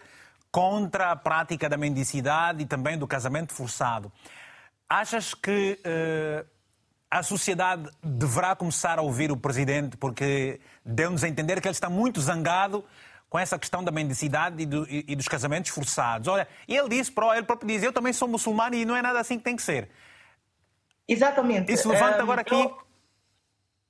[0.51, 4.13] contra a prática da mendicidade e também do casamento forçado.
[4.89, 6.47] Achas que uh,
[7.11, 11.91] a sociedade deverá começar a ouvir o presidente porque deu-nos a entender que ele está
[11.91, 12.85] muito zangado
[13.33, 16.29] com essa questão da mendicidade e, do, e, e dos casamentos forçados.
[16.29, 19.39] Olha, ele disse, ele próprio diz, eu também sou muçulmano e não é nada assim
[19.39, 19.89] que tem que ser.
[21.09, 21.73] Exatamente.
[21.73, 22.55] Isso levanta um, agora aqui...
[22.55, 22.79] Eu,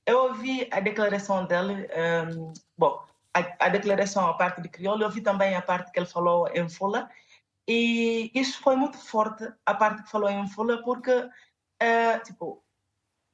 [0.05, 1.89] eu, ouvi a declaração dele,
[2.31, 5.99] um, bom, a, a, declaração, a parte de crioulo, eu ouvi também a parte que
[5.99, 7.09] ele falou em Fula,
[7.67, 12.63] e isso foi muito forte, a parte que falou em Fula, porque, uh, tipo,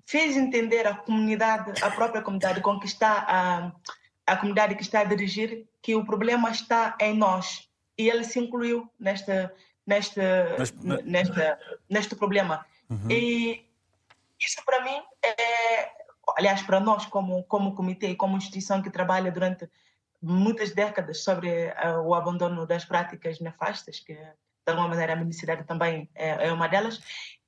[0.07, 3.71] fez entender a comunidade, a própria comunidade com que está
[4.29, 7.69] a comunidade que está a dirigir que o problema está em nós.
[7.97, 9.53] E ele se incluiu nesta,
[9.85, 10.71] nesta, Mas,
[11.03, 11.59] nesta,
[11.89, 12.65] neste problema.
[12.89, 13.09] Uhum.
[13.09, 13.65] E
[14.39, 15.91] isso para mim é,
[16.37, 19.69] aliás, para nós como, como comitê, como instituição que trabalha durante
[20.21, 24.31] muitas décadas sobre uh, o abandono das práticas nefastas, que de
[24.67, 27.01] alguma maneira a mendicidade também é, é uma delas,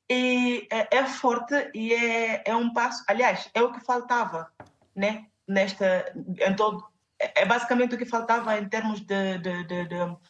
[0.09, 4.51] e é, é, forte e é, é um passo, aliás, é o que faltava,
[4.95, 5.27] né?
[5.47, 6.83] Nesta, em todo,
[7.19, 9.87] é, basicamente o que faltava em termos de, de, de,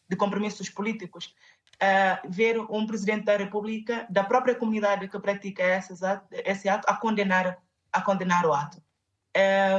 [0.09, 1.34] de compromissos políticos.
[1.82, 6.88] Uh, ver um presidente da República, da própria comunidade que pratica esse ato, esse ato
[6.88, 7.57] a, condenar,
[7.91, 8.80] a condenar o ato.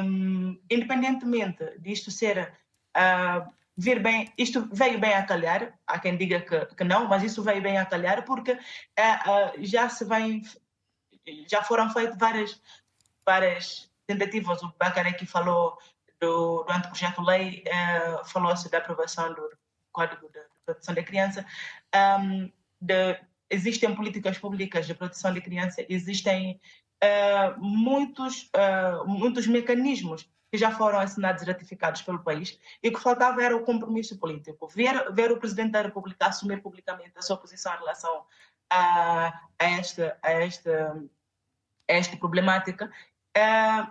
[0.05, 2.53] Um, independentemente disto ser
[2.97, 7.23] uh, vir bem, isto veio bem a calhar, há quem diga que, que não, mas
[7.23, 8.59] isso veio bem a calhar porque uh,
[9.59, 10.43] já se vem,
[11.47, 12.61] já foram feitas várias,
[13.25, 14.63] várias tentativas.
[14.63, 15.79] O Bacar aqui falou
[16.21, 19.51] do, do anteprojeto-lei, uh, falou-se da aprovação do
[19.93, 21.45] Código de, Proteção da Criança.
[21.95, 22.51] Um,
[22.81, 26.61] de, existem políticas públicas de proteção da criança, existem
[27.05, 32.93] uh, muitos, uh, muitos mecanismos que já foram assinados e ratificados pelo país, e o
[32.93, 34.69] que faltava era o compromisso político.
[34.69, 38.25] Ver, ver o Presidente da República assumir publicamente a sua posição em relação
[38.71, 39.29] a,
[39.59, 41.03] a, esta, a, esta,
[41.89, 42.93] a esta problemática
[43.35, 43.87] é,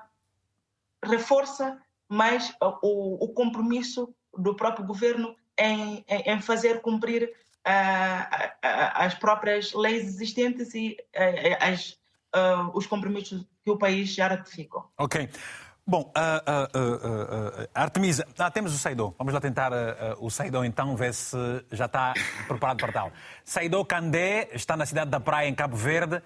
[1.04, 1.80] reforça
[2.10, 7.32] mais o, o, compromisso do próprio governo em, em, em fazer cumprir
[7.66, 8.52] uh,
[8.96, 11.98] as próprias leis existentes e uh, as,
[12.74, 14.92] os compromissos que o país já ratificou.
[14.98, 15.30] Ok.
[15.86, 19.16] Bom, uh, uh, uh, Artemisa, ah, temos o Saidô.
[19.18, 19.72] Vamos lá tentar
[20.20, 21.38] o Saidô então, ver se
[21.72, 22.14] já está
[22.48, 23.12] preparado para tal.
[23.44, 26.22] Saidô Candé está na cidade da Praia, em Cabo Verde.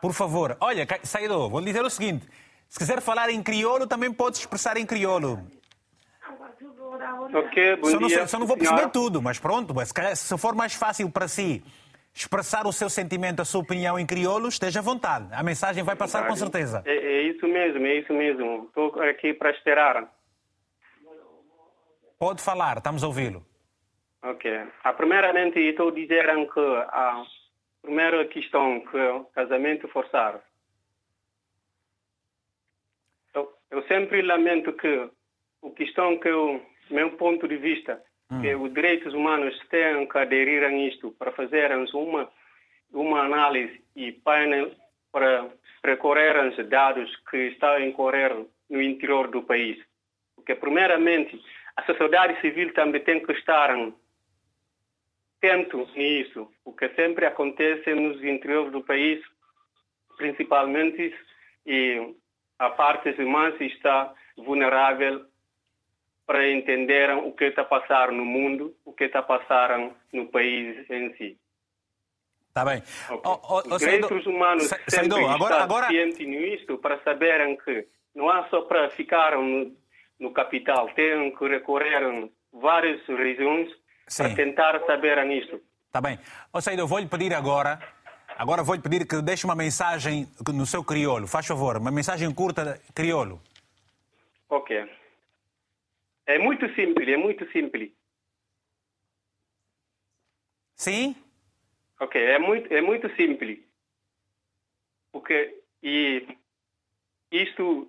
[0.00, 2.28] Por favor, olha, Saidô, vou lhe dizer o seguinte:
[2.68, 5.40] se quiser falar em crioulo, também pode expressar em crioulo.
[7.34, 8.26] Ok, bom só não, dia.
[8.26, 11.62] Só não vou perceber tudo, mas pronto, mas se for mais fácil para si
[12.14, 15.28] expressar o seu sentimento, a sua opinião em crioulo, esteja à vontade.
[15.32, 16.82] A mensagem vai passar com certeza.
[16.84, 18.64] É, é isso mesmo, é isso mesmo.
[18.64, 20.08] Estou aqui para esperar.
[22.18, 23.46] Pode falar, estamos a ouvi-lo.
[24.22, 24.50] Ok.
[24.82, 27.22] A primeiramente, estou a dizer que a
[27.82, 30.40] primeira questão que o casamento forçado.
[33.70, 35.10] Eu, sempre lamento que
[35.62, 36.60] o questão que o
[36.90, 38.40] meu ponto de vista hum.
[38.40, 42.30] que os direitos humanos têm que aderir a isto para fazerem uma
[42.92, 44.70] uma análise e para
[45.12, 45.48] para
[45.84, 48.32] recorrer os dados que estão a incorrer
[48.68, 49.78] no interior do país.
[50.34, 51.40] Porque, primeiramente,
[51.76, 53.70] a sociedade civil também tem que estar
[55.38, 59.20] atento nisso, o que sempre acontece nos interiores do país,
[60.16, 61.14] principalmente,
[61.64, 62.14] e
[62.58, 65.26] a parte humana está vulnerável
[66.26, 69.78] para entender o que está a passar no mundo, o que está a passar
[70.12, 71.38] no país em si.
[72.48, 72.82] Está bem.
[73.08, 73.20] Okay.
[73.24, 75.88] Oh, oh, Os direitos humanos Sa sempre agora, agora...
[75.90, 79.72] nisso para saberem que não é só para ficar no,
[80.18, 83.70] no capital, têm que recorrer a várias regiões
[84.16, 85.60] para tentar saber nisso.
[85.86, 86.18] Está bem.
[86.52, 87.78] Ou seja, eu vou lhe pedir agora,
[88.38, 92.32] agora vou lhe pedir que deixe uma mensagem no seu crioulo, faz favor, uma mensagem
[92.32, 93.42] curta crioulo.
[94.48, 94.88] Ok.
[96.24, 97.90] É muito simples, é muito simples.
[100.76, 101.16] Sim?
[102.00, 103.58] Ok, é muito, é muito simples.
[105.10, 106.26] Porque e
[107.30, 107.88] isto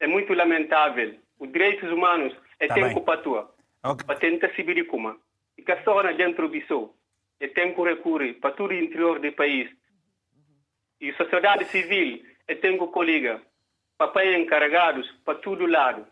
[0.00, 1.18] é muito lamentável.
[1.38, 3.54] Os direitos humanos é tá tempo para tua.
[3.82, 4.06] Okay.
[4.06, 5.20] Para tentar se.
[5.58, 6.48] E que só dentro
[7.44, 7.48] disso.
[7.48, 9.70] É tempo recorrer para todo o interior do país.
[11.00, 13.42] E a sociedade civil é tempo colega.
[13.98, 16.06] Papai encarregados para todo lado.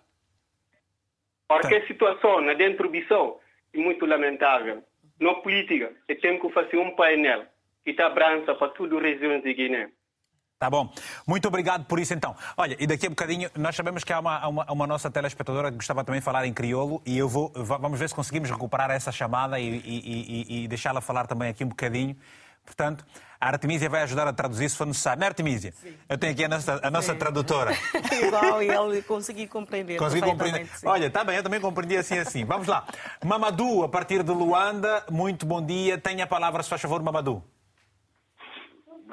[1.48, 1.84] Porque tá.
[1.84, 3.40] a situação dentro disso
[3.72, 4.82] é muito lamentável.
[5.20, 7.46] Na política, é tempo que fazer um painel
[7.84, 9.90] que está abrança para todas as regiões de Guiné.
[10.62, 10.88] Tá bom.
[11.26, 12.36] Muito obrigado por isso então.
[12.56, 15.76] Olha, e daqui a bocadinho, nós sabemos que há uma, uma, uma nossa telespectadora que
[15.76, 19.10] gostava também de falar em crioulo e eu vou, vamos ver se conseguimos recuperar essa
[19.10, 22.16] chamada e, e, e, e deixá-la falar também aqui um bocadinho.
[22.64, 23.04] Portanto,
[23.40, 25.18] a Artemisia vai ajudar a traduzir se for necessário.
[25.18, 25.72] Não é, Artemisia?
[25.72, 25.94] Sim.
[26.08, 27.72] Eu tenho aqui a nossa, a nossa tradutora.
[28.24, 29.96] Igual, e ele consegui compreender.
[29.98, 30.70] Consegui compreender.
[30.84, 32.44] Olha, está bem, eu também compreendi assim assim.
[32.44, 32.86] Vamos lá.
[33.24, 35.98] Mamadou, a partir de Luanda, muito bom dia.
[35.98, 37.42] Tenha a palavra, se faz favor, Mamadou.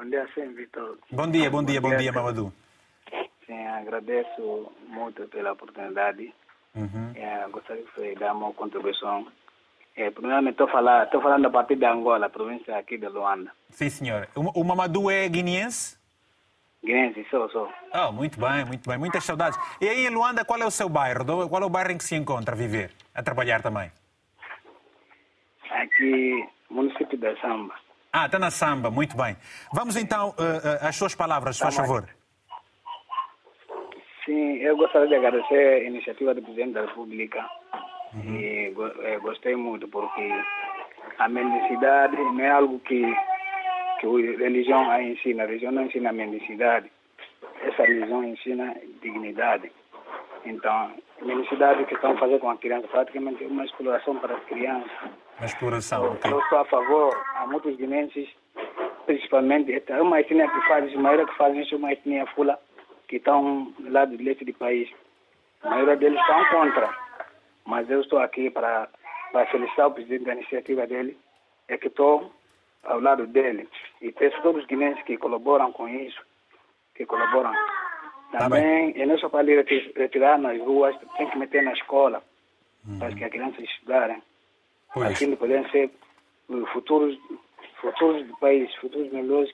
[0.00, 0.96] Bom dia, sim, Vitor.
[1.12, 2.50] Bom dia, bom dia, bom, bom dia, dia Mamadou.
[3.44, 6.32] Sim, agradeço muito pela oportunidade.
[6.74, 7.12] Uhum.
[7.14, 9.26] É, gostaria de dar uma contribuição
[9.94, 13.52] é, primeiramente, estou falando, falando a partir de Angola, província aqui de Luanda.
[13.68, 14.26] Sim, senhor.
[14.34, 15.98] O, o Mamadou é guineense?
[16.82, 17.70] Guineense, sou, sou.
[17.92, 18.96] Oh, muito bem, muito bem.
[18.96, 19.58] Muitas saudades.
[19.82, 21.26] E aí, em Luanda, qual é o seu bairro?
[21.46, 23.92] Qual é o bairro em que se encontra a viver, a trabalhar também?
[25.70, 27.74] Aqui, município da Samba.
[28.12, 29.36] Ah, está na Samba, muito bem.
[29.72, 32.08] Vamos então uh, uh, às suas palavras, por favor.
[34.24, 37.44] Sim, eu gostaria de agradecer a iniciativa do Presidente da República
[38.14, 38.36] Uhum.
[38.36, 40.30] E é, gostei muito porque
[41.18, 43.02] a mendicidade não é algo que,
[44.00, 45.44] que a religião a ensina.
[45.44, 46.90] A religião não ensina a mendicidade.
[47.62, 49.70] Essa religião ensina dignidade.
[50.44, 54.44] Então, a mendicidade que estão fazendo com a criança praticamente é uma exploração para as
[54.44, 54.90] crianças.
[55.40, 56.30] Uma exploração, ok.
[56.30, 58.28] Eu estou a favor, há muitos guinenses,
[59.06, 62.60] principalmente, é uma etnia que faz, a maioria que faz isso é uma etnia fula,
[63.08, 64.88] que estão do lado do leste do país.
[65.62, 67.10] A maioria deles estão contra
[67.70, 68.88] mas eu estou aqui para,
[69.32, 71.16] para felicitar o presidente da iniciativa dele,
[71.68, 72.32] é que estou
[72.82, 73.68] ao lado dele.
[74.02, 76.20] E peço todos os guineenses que colaboram com isso,
[76.96, 77.52] que colaboram.
[78.32, 82.22] Tá Também tá é não só para retirar nas ruas, tem que meter na escola,
[82.86, 82.98] uhum.
[82.98, 84.20] para que as crianças estudarem.
[84.92, 85.12] Pois.
[85.12, 85.90] Assim podem ser
[86.72, 87.16] futuros,
[87.80, 89.50] futuros do país, futuros melhores.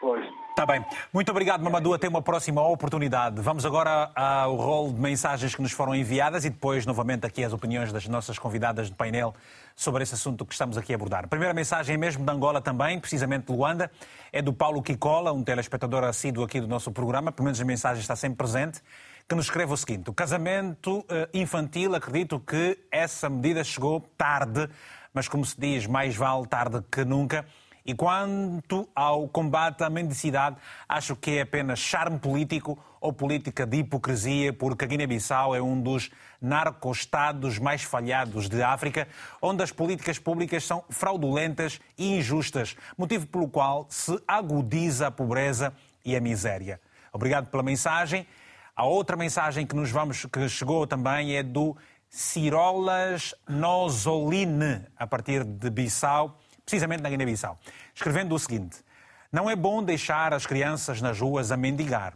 [0.00, 0.24] Pois.
[0.50, 0.84] Está bem.
[1.12, 1.94] Muito obrigado, Mamadou.
[1.94, 3.40] Até uma próxima oportunidade.
[3.40, 7.52] Vamos agora ao rol de mensagens que nos foram enviadas e depois, novamente, aqui as
[7.52, 9.34] opiniões das nossas convidadas do painel
[9.74, 11.24] sobre esse assunto que estamos aqui a abordar.
[11.24, 13.90] A primeira mensagem é mesmo de Angola também, precisamente de Luanda,
[14.32, 18.00] é do Paulo Kikola, um telespectador assíduo aqui do nosso programa, pelo menos a mensagem
[18.00, 18.80] está sempre presente,
[19.28, 24.68] que nos escreve o seguinte: o casamento eh, infantil, acredito que essa medida chegou tarde,
[25.12, 27.46] mas como se diz, mais vale tarde que nunca.
[27.86, 30.56] E quanto ao combate à mendicidade,
[30.88, 35.78] acho que é apenas charme político ou política de hipocrisia, porque a Guiné-Bissau é um
[35.78, 36.10] dos
[36.40, 39.06] narco-estados mais falhados de África,
[39.40, 45.70] onde as políticas públicas são fraudulentas e injustas, motivo pelo qual se agudiza a pobreza
[46.02, 46.80] e a miséria.
[47.12, 48.26] Obrigado pela mensagem.
[48.76, 51.76] A outra mensagem que nos vamos que chegou também é do
[52.08, 57.58] Cirolas Nozoline, a partir de Bissau precisamente na Guiné-Bissau,
[57.94, 58.78] escrevendo o seguinte:
[59.30, 62.14] Não é bom deixar as crianças nas ruas a mendigar.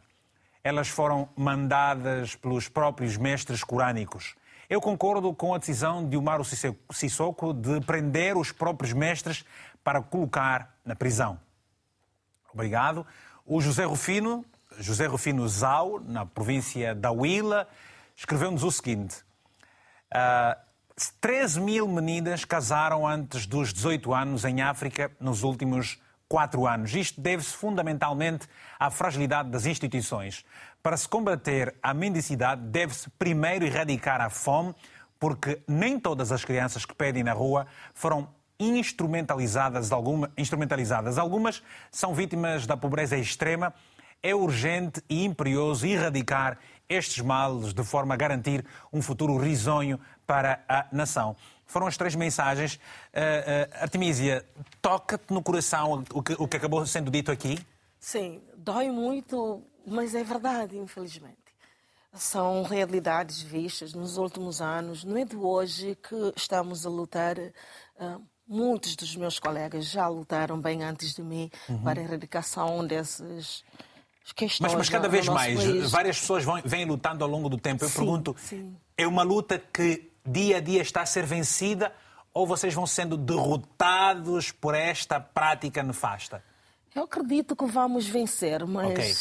[0.65, 4.35] Elas foram mandadas pelos próprios mestres corânicos.
[4.69, 9.45] Eu concordo com a decisão de Umaro Sissoko de prender os próprios mestres
[9.83, 11.41] para colocar na prisão.
[12.53, 13.07] Obrigado.
[13.47, 14.45] O José Rufino,
[14.79, 17.69] José Rufino Zau, na província da Huila,
[18.17, 19.17] escreveu-nos o seguinte.
[20.13, 20.59] Uh, ah,
[21.21, 26.95] 13 mil meninas casaram antes dos 18 anos em África nos últimos quatro anos.
[26.95, 28.49] Isto deve-se fundamentalmente
[28.79, 30.45] à fragilidade das instituições.
[30.83, 34.75] Para se combater a mendicidade, deve-se primeiro erradicar a fome,
[35.19, 41.19] porque nem todas as crianças que pedem na rua foram instrumentalizadas, alguma, instrumentalizadas.
[41.19, 43.73] Algumas são vítimas da pobreza extrema.
[44.23, 46.59] É urgente e imperioso erradicar
[46.89, 51.37] estes males de forma a garantir um futuro risonho para a nação.
[51.67, 52.77] Foram as três mensagens.
[52.77, 54.45] Uh, uh, Artemisia,
[54.81, 57.59] toca-te no coração o que, o que acabou sendo dito aqui?
[58.01, 61.37] Sim, dói muito, mas é verdade, infelizmente.
[62.15, 65.05] São realidades vistas nos últimos anos.
[65.05, 67.37] Não é de hoje que estamos a lutar.
[67.39, 71.83] Uh, muitos dos meus colegas já lutaram bem antes de mim uhum.
[71.83, 73.63] para a erradicação desses
[74.33, 74.73] questões.
[74.73, 75.91] Mas, mas cada vez mais, país.
[75.91, 77.85] várias pessoas vão, vêm lutando ao longo do tempo.
[77.85, 78.77] Eu sim, pergunto, sim.
[78.97, 81.93] é uma luta que dia a dia está a ser vencida
[82.33, 86.43] ou vocês vão sendo derrotados por esta prática nefasta?
[86.95, 89.15] Eu acredito que vamos vencer, mas okay.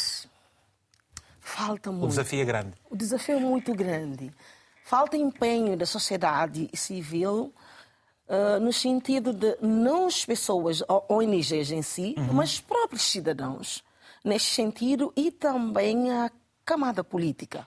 [1.40, 2.06] falta muito.
[2.06, 2.72] O desafio é grande.
[2.90, 4.32] O desafio é muito grande.
[4.84, 7.52] Falta empenho da sociedade civil
[8.28, 12.32] uh, no sentido de não as pessoas, ONGs em si, uhum.
[12.34, 13.82] mas os próprios cidadãos,
[14.28, 16.30] neste sentido, e também a
[16.64, 17.66] camada política.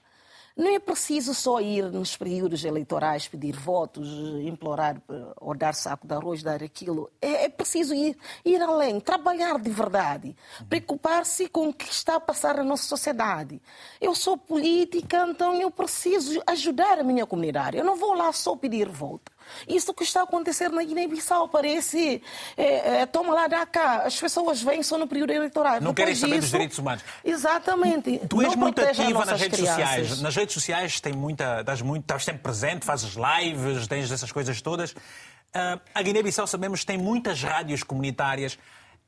[0.56, 4.08] Não é preciso só ir nos períodos eleitorais pedir votos,
[4.44, 5.02] implorar
[5.38, 7.10] ou dar saco de arroz, dar aquilo.
[7.22, 10.36] É, é preciso ir, ir além, trabalhar de verdade,
[10.68, 13.62] preocupar-se com o que está a passar na nossa sociedade.
[14.00, 17.78] Eu sou política, então eu preciso ajudar a minha comunidade.
[17.78, 19.32] Eu não vou lá só pedir voto.
[19.68, 22.22] Isso que está a acontecer na Guiné-Bissau parece.
[22.58, 24.04] É, é, toma lá, dá cá.
[24.04, 25.74] As pessoas vêm só no período eleitoral.
[25.74, 26.42] Não Depois querem saber disso...
[26.42, 27.04] dos direitos humanos.
[27.24, 28.20] Exatamente.
[28.28, 29.90] Tu és muito ativa nas redes crianças.
[29.90, 30.22] sociais.
[30.22, 34.62] Nas redes sociais tem muita, estás, muito, estás sempre presente, fazes lives, tens essas coisas
[34.62, 34.92] todas.
[34.92, 38.58] Uh, a Guiné-Bissau sabemos que tem muitas rádios comunitárias.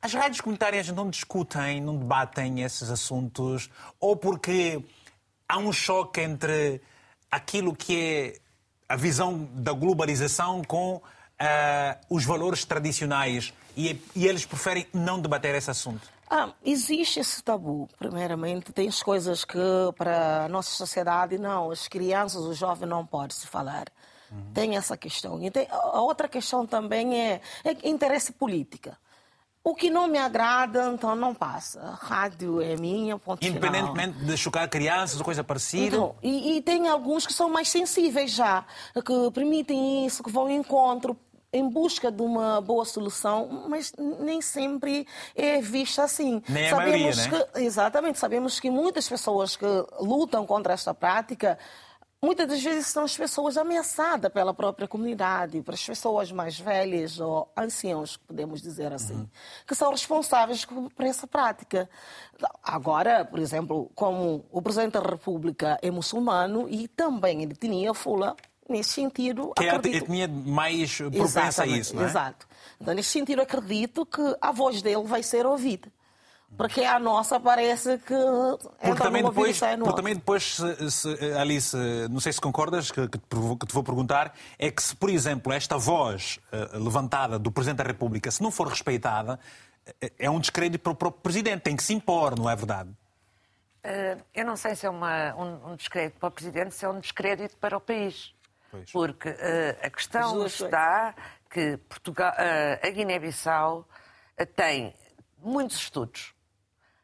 [0.02, 3.70] As rádios comunitárias não discutem, não debatem esses assuntos,
[4.00, 4.84] ou porque
[5.48, 6.82] há um choque entre
[7.32, 8.43] aquilo que é
[8.88, 11.02] a visão da globalização com uh,
[12.10, 16.08] os valores tradicionais e, e, eles preferem não debater esse assunto?
[16.30, 18.72] Ah, existe esse tabu, primeiramente.
[18.72, 19.58] Tem as coisas que
[19.98, 23.86] para a nossa sociedade, não, as crianças, os jovens não podem se falar.
[24.32, 24.52] Uhum.
[24.54, 25.42] Tem essa questão.
[25.42, 28.98] E tem, a outra questão também é, é interesse política.
[29.64, 31.80] O que não me agrada, então não passa.
[31.80, 34.28] A rádio é minha, ponto Independentemente final.
[34.32, 35.96] de chocar crianças ou coisa parecida?
[35.96, 40.50] Então, e, e, tem alguns que são mais sensíveis já, que permitem isso, que vão
[40.50, 41.18] em encontro
[41.54, 46.42] em busca de uma boa solução, mas nem sempre é vista assim.
[46.50, 47.66] Nem sabemos a maioria, que, né?
[47.66, 49.66] Exatamente, sabemos que muitas pessoas que
[50.00, 51.60] lutam contra esta prática
[52.24, 57.20] Muitas das vezes são as pessoas ameaçadas pela própria comunidade, para as pessoas mais velhas
[57.20, 59.28] ou anciãos, podemos dizer assim, uhum.
[59.68, 61.90] que são responsáveis por essa prática.
[62.64, 68.38] Agora, por exemplo, como o Presidente da República é muçulmano e também ele tinha fula,
[68.70, 69.52] nesse sentido.
[69.58, 69.94] Que acredito...
[69.94, 72.06] é a etnia mais propensa Exatamente, a isso, não é?
[72.06, 72.48] Exato.
[72.80, 75.92] Então, nesse sentido, acredito que a voz dele vai ser ouvida.
[76.58, 78.14] Porque a nossa parece que
[78.80, 81.76] porque também depois, porque também depois, se, se, Alice,
[82.10, 85.78] não sei se concordas, que, que, te vou perguntar, é que se, por exemplo, esta
[85.78, 89.40] voz uh, levantada do Presidente da República, se não for respeitada,
[89.88, 92.90] uh, é um descrédito para o próprio Presidente, tem que se impor, não é verdade?
[93.84, 96.90] Uh, eu não sei se é uma, um, um, descrédito para o Presidente, se é
[96.90, 98.34] um descrédito para o país.
[98.70, 98.92] Pois.
[98.92, 99.30] Porque
[99.84, 101.14] a questão está
[101.48, 102.34] que Portugal,
[102.82, 103.88] a Guiné-Bissau
[104.56, 104.96] tem
[105.38, 106.33] muitos estudos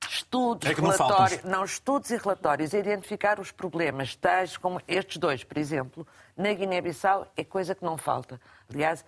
[0.09, 5.43] estudos, é relatórios, não, não, estudos e relatórios identificar os problemas, tais como estes dois,
[5.43, 8.39] por exemplo, na Guiné-Bissau, é coisa que não falta.
[8.69, 9.05] Aliás,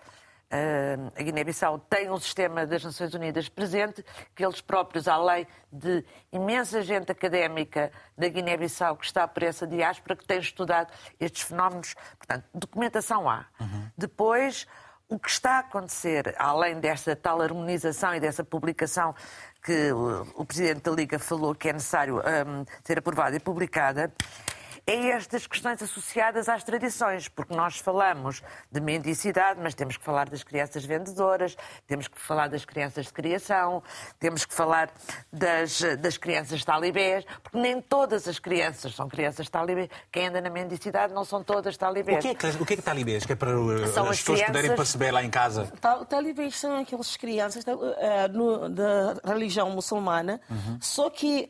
[1.16, 6.82] a Guiné-Bissau tem um sistema das Nações Unidas presente, que eles próprios, além de imensa
[6.82, 12.44] gente académica da Guiné-Bissau que está por essa diáspora, que tem estudado estes fenómenos, portanto,
[12.52, 13.46] documentação há.
[13.58, 13.88] Uhum.
[13.96, 14.66] Depois,
[15.08, 19.14] o que está a acontecer, além desta tal harmonização e dessa publicação
[19.62, 24.12] que o, Presidente da Liga falou que é necessário um, ser aprovada e publicada,
[24.86, 30.28] é estas questões associadas às tradições, porque nós falamos de mendicidade, mas temos que falar
[30.28, 31.56] das crianças vendedoras,
[31.86, 33.82] temos que falar das crianças de criação,
[34.18, 34.90] temos que falar
[35.32, 39.88] das, das crianças talibés, porque nem todas as crianças são crianças talibés.
[40.10, 42.18] Quem anda na mendicidade não são todas talibés.
[42.18, 43.24] O que é que, o que, é que talibés?
[43.24, 43.52] Que é para
[43.88, 44.46] são as, as pessoas crianças...
[44.46, 45.72] poderem perceber lá em casa?
[46.08, 50.78] Talibés são aquelas crianças da, uh, da religião muçulmana, uhum.
[50.80, 51.48] só que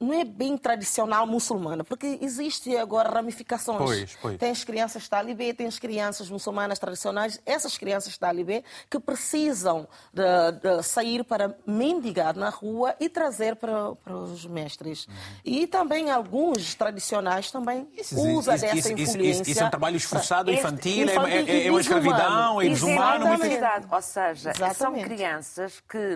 [0.00, 3.78] não é bem tradicional muçulmana, porque existe agora ramificações.
[3.78, 4.38] Pois, pois.
[4.38, 10.22] Tem as crianças talibé, tem as crianças muçulmanas tradicionais, essas crianças talibé que precisam de,
[10.58, 15.06] de sair para mendigar na rua e trazer para, para os mestres.
[15.06, 15.14] Uhum.
[15.44, 19.42] E também alguns tradicionais também usam dessa isso, influência.
[19.42, 23.26] Isso, isso, é um trabalho esforçado, infantil, infantil é, é, é uma escravidão, é desumano.
[23.26, 24.76] É Ou seja, Exatamente.
[24.76, 26.14] são crianças que...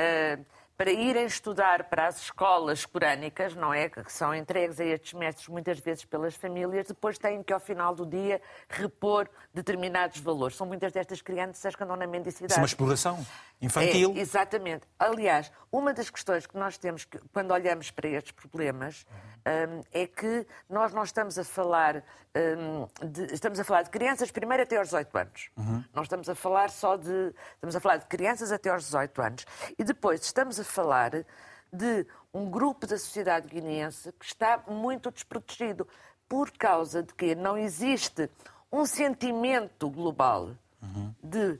[0.00, 3.90] Uh, para irem estudar para as escolas corânicas, não é?
[3.90, 7.94] Que são entregues a estes mestres muitas vezes pelas famílias, depois têm que, ao final
[7.94, 10.56] do dia, repor determinados valores.
[10.56, 12.52] São muitas destas crianças que andam na mendicidade.
[12.52, 13.26] Isso é uma exploração
[13.60, 14.14] infantil.
[14.16, 14.86] É, exatamente.
[14.98, 19.04] Aliás, uma das questões que nós temos que, quando olhamos para estes problemas
[19.46, 22.02] um, é que nós não estamos a falar
[22.34, 25.50] um, de, estamos a falar de crianças primeiro até aos 18 anos.
[25.56, 25.84] Uhum.
[25.94, 29.46] Não estamos a falar só de estamos a falar de crianças até aos 18 anos
[29.78, 31.24] e depois estamos a falar
[31.72, 35.86] de um grupo da sociedade guineense que está muito desprotegido
[36.28, 38.30] por causa de que não existe
[38.70, 40.50] um sentimento global
[40.80, 41.14] uhum.
[41.22, 41.58] de,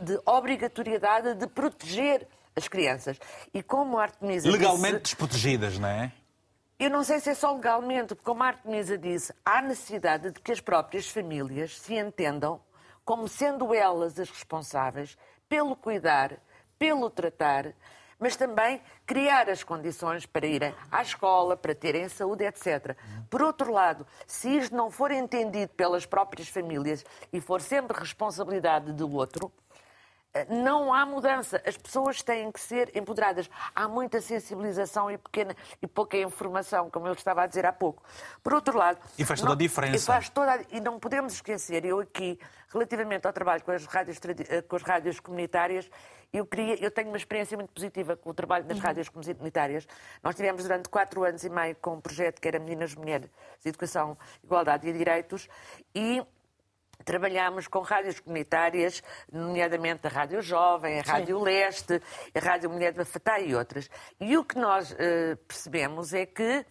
[0.00, 3.18] de, obrigatoriedade de proteger as crianças.
[3.52, 6.12] E como a Artemisa Legalmente disse, desprotegidas, não é?
[6.78, 10.40] Eu não sei se é só legalmente, porque como a Artemisa disse, há necessidade de
[10.40, 12.60] que as próprias famílias se entendam
[13.04, 15.16] como sendo elas as responsáveis
[15.48, 16.38] pelo cuidar,
[16.78, 17.72] pelo tratar
[18.22, 22.96] mas também criar as condições para irem à escola, para terem saúde, etc.
[23.28, 28.92] Por outro lado, se isto não for entendido pelas próprias famílias e for sempre responsabilidade
[28.92, 29.50] do outro,
[30.48, 31.62] não há mudança.
[31.66, 33.50] As pessoas têm que ser empoderadas.
[33.74, 38.02] Há muita sensibilização e, pequena, e pouca informação, como eu estava a dizer há pouco.
[38.42, 38.98] Por outro lado.
[39.18, 39.96] E faz toda não, a diferença.
[39.96, 42.38] E, faz toda a, e não podemos esquecer, eu aqui,
[42.72, 44.18] relativamente ao trabalho com as rádios,
[44.48, 45.90] eh, com as rádios comunitárias,
[46.32, 48.82] eu, queria, eu tenho uma experiência muito positiva com o trabalho das uhum.
[48.82, 49.86] rádios comunitárias.
[50.22, 53.28] Nós tivemos durante quatro anos e meio com um projeto que era Meninas Mulheres
[53.62, 55.46] de Educação, Igualdade e Direitos
[55.94, 56.24] e
[57.04, 61.44] Trabalhámos com rádios comunitárias, nomeadamente a Rádio Jovem, a Rádio Sim.
[61.44, 62.02] Leste,
[62.34, 63.88] a Rádio Mulher da Fatá e outras.
[64.20, 66.64] E o que nós uh, percebemos é que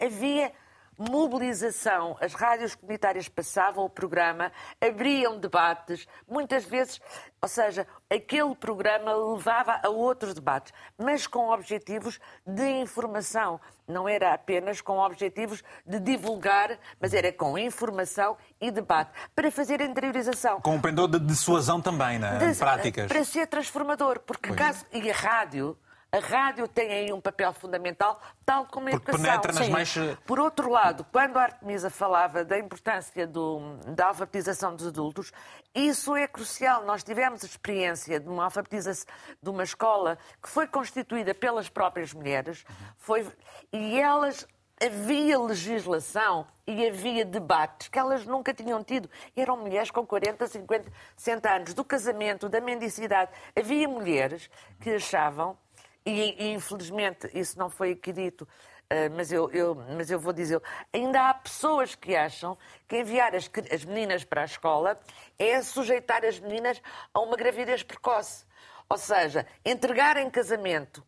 [0.00, 0.52] havia
[0.98, 2.16] mobilização.
[2.20, 7.00] As rádios comunitárias passavam o programa, abriam debates, muitas vezes,
[7.40, 13.60] ou seja, aquele programa levava a outros debates, mas com objetivos de informação.
[13.86, 19.82] Não era apenas com objetivos de divulgar, mas era com informação e debate, para fazer
[19.82, 20.60] interiorização.
[20.62, 22.38] Com um pendor de dissuasão também, né?
[22.38, 23.08] De, práticas.
[23.08, 24.86] Para ser transformador, porque caso...
[24.90, 25.76] E a rádio
[26.14, 29.40] a rádio tem aí um papel fundamental, tal como a Porque educação.
[29.40, 29.96] Penetra nas mais...
[29.96, 35.32] Eh, Por outro lado, quando a Artemisa falava da importância do, da alfabetização dos adultos,
[35.74, 36.84] isso é crucial.
[36.84, 39.06] Nós tivemos a experiência de uma alfabetização
[39.42, 42.64] de uma escola que foi constituída pelas próprias mulheres,
[42.96, 43.26] foi,
[43.72, 44.46] e elas
[44.80, 49.08] havia legislação e havia debates que elas nunca tinham tido.
[49.36, 53.30] Eram mulheres com 40, 50, 60 anos, do casamento, da mendicidade.
[53.56, 54.50] Havia mulheres
[54.80, 55.56] que achavam
[56.04, 58.46] e, e infelizmente isso não foi aqui dito,
[58.84, 60.60] Uh, mas, eu, eu, mas eu vou dizer,
[60.92, 65.00] ainda há pessoas que acham que enviar as, as, meninas para a escola
[65.38, 66.82] é sujeitar as meninas
[67.12, 68.44] a uma gravidez precoce.
[68.86, 71.02] Ou seja, entregar em casamento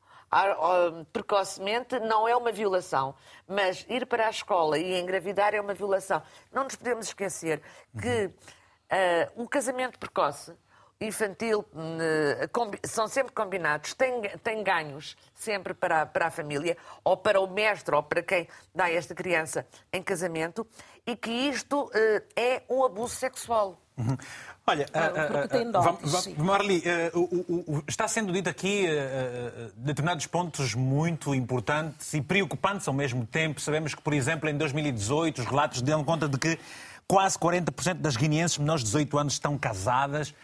[1.12, 3.14] precocemente não é uma violação,
[3.46, 6.22] mas ir para a escola e engravidar é uma violação.
[6.52, 7.62] Não nos podemos esquecer
[8.00, 10.52] que uh, o casamento precoce
[11.00, 11.64] infantil
[12.00, 12.48] eh,
[12.84, 17.94] são sempre combinados, têm, têm ganhos sempre para, para a família, ou para o mestre,
[17.94, 20.66] ou para quem dá esta criança em casamento,
[21.06, 21.90] e que isto uh,
[22.34, 23.80] é um abuso sexual.
[23.96, 24.16] Uhum.
[24.66, 26.82] Olha, uh, uh, Marli,
[27.14, 28.86] uh, está sendo dito aqui
[29.76, 33.60] determinados pontos muito importantes e preocupantes ao mesmo tempo.
[33.60, 36.58] Sabemos que, por exemplo, em 2018, os relatos dão conta de que
[37.06, 40.34] quase 40% das guineenses menores de 18 anos estão casadas.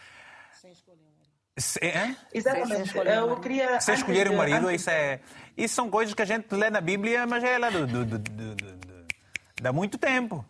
[1.81, 2.15] É?
[2.33, 2.97] Exatamente.
[2.97, 3.79] Eu queria.
[3.79, 4.81] Se escolher um marido, antes...
[4.81, 5.19] isso, é,
[5.55, 8.17] isso são coisas que a gente lê na Bíblia, mas é lá do, do, do,
[8.17, 10.43] do, há muito tempo.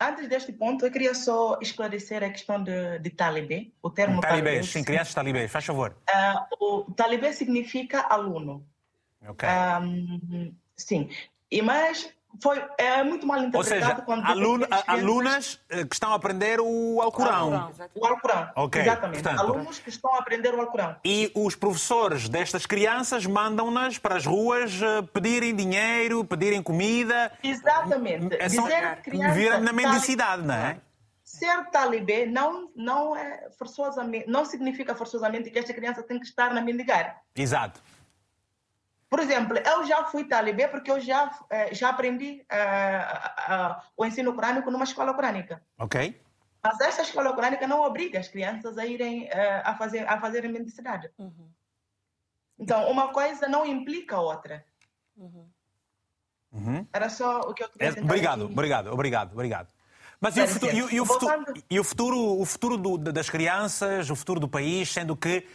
[0.00, 4.50] Antes deste ponto, eu queria só esclarecer a questão de, de talibé, o termo talibé.
[4.50, 5.94] Talibé, sim, crianças talibé, faz favor.
[6.10, 8.66] Uh, o talibé significa aluno.
[9.28, 9.48] Ok.
[9.80, 11.08] Um, sim,
[11.50, 13.74] e mas foi é muito mal interpretado.
[13.74, 17.72] Ou seja, quando aluna, alunas eh, que estão a aprender o Alcorão.
[17.94, 18.82] O Alcorão, okay.
[18.82, 19.22] exatamente.
[19.22, 20.96] Portanto, Alunos que estão a aprender o Alcorão.
[21.04, 27.32] E os professores destas crianças mandam-nas para as ruas eh, pedirem dinheiro, pedirem comida.
[27.42, 28.36] Exatamente.
[28.36, 30.76] É só, Dizer na mendicidade, não é?
[31.24, 36.52] Ser talibê não, não, é forçosamente, não significa forçosamente que esta criança tem que estar
[36.52, 37.22] na mendigar.
[37.34, 37.80] Exato.
[39.12, 43.82] Por exemplo, eu já fui talibê porque eu já, eh, já aprendi uh, uh, uh,
[43.94, 45.62] o ensino corânico numa escola corânica.
[45.78, 46.18] Ok.
[46.64, 49.28] Mas essa escola corânica não obriga as crianças a irem
[49.64, 51.10] a fazer a fazer mendicidade.
[51.18, 51.50] Uhum.
[52.58, 54.64] Então, uma coisa não implica a outra.
[55.14, 55.46] Uhum.
[56.50, 56.86] Uhum.
[56.90, 58.52] Era só o que eu queria é, Obrigado, aqui.
[58.52, 59.68] obrigado, obrigado, obrigado.
[60.18, 64.08] Mas e o, futuro, e, o futuro, e o futuro, o futuro do, das crianças,
[64.08, 65.46] o futuro do país, sendo que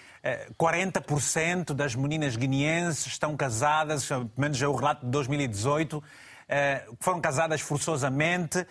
[0.57, 6.03] 40% eh, das meninas guineenses estão casadas, pelo menos é o relato de 2018,
[6.47, 8.65] eh, foram casadas forçosamente.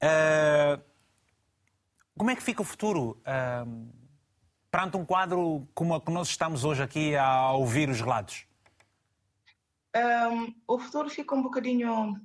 [0.00, 0.78] Eh,
[2.16, 3.20] como é que fica o futuro
[4.70, 8.46] perante um quadro como o que nós estamos hoje aqui a ouvir os relatos?
[9.94, 12.18] Um, o futuro fica um bocadinho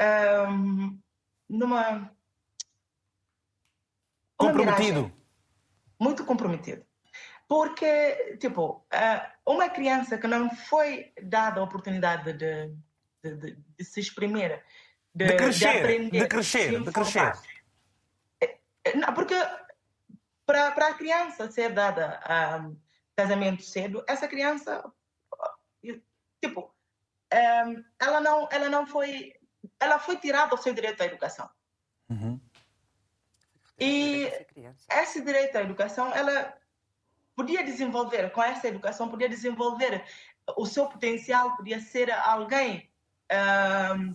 [0.00, 0.98] um,
[1.48, 2.10] numa.
[4.36, 5.12] Comprometido.
[6.00, 6.84] muito comprometido.
[7.52, 8.82] Porque, tipo,
[9.44, 12.74] uma criança que não foi dada a oportunidade de,
[13.22, 14.64] de, de, de se exprimir,
[15.14, 17.34] de, de crescer, aprender, de crescer, de crescer.
[18.94, 19.34] Não, porque
[20.46, 22.22] para, a criança ser dada
[22.58, 22.74] um,
[23.14, 24.90] casamento cedo, essa criança,
[26.42, 26.74] tipo,
[27.34, 29.34] um, ela, não, ela não foi,
[29.78, 31.50] ela foi tirada o seu direito à educação.
[32.08, 32.40] Uhum.
[33.78, 34.26] E
[34.90, 36.61] esse direito à educação, ela
[37.34, 40.04] podia desenvolver, com essa educação, podia desenvolver
[40.56, 42.88] o seu potencial, podia ser alguém.
[43.96, 44.14] Um,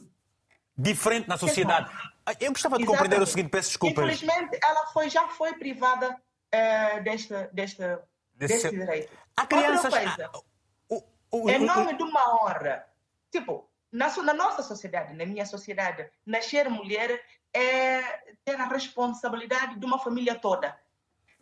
[0.77, 1.89] Diferente na sociedade.
[2.39, 2.85] Eu gostava de Exatamente.
[2.85, 4.03] compreender o seguinte, peço desculpas.
[4.03, 9.11] Infelizmente, ela foi, já foi privada uh, desta, desta, deste direito.
[9.35, 9.93] Há crianças.
[9.93, 10.31] Coisa,
[10.89, 12.85] o, o, em nome de uma honra.
[13.31, 18.01] Tipo, na, na nossa sociedade, na minha sociedade, nascer mulher é
[18.45, 20.77] ter a responsabilidade de uma família toda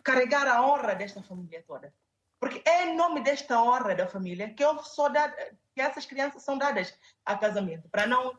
[0.06, 1.92] carregar a honra desta família toda.
[2.40, 5.36] Porque é em nome desta honra da família que, eu sou dada,
[5.74, 6.94] que essas crianças são dadas
[7.26, 8.38] a casamento, para não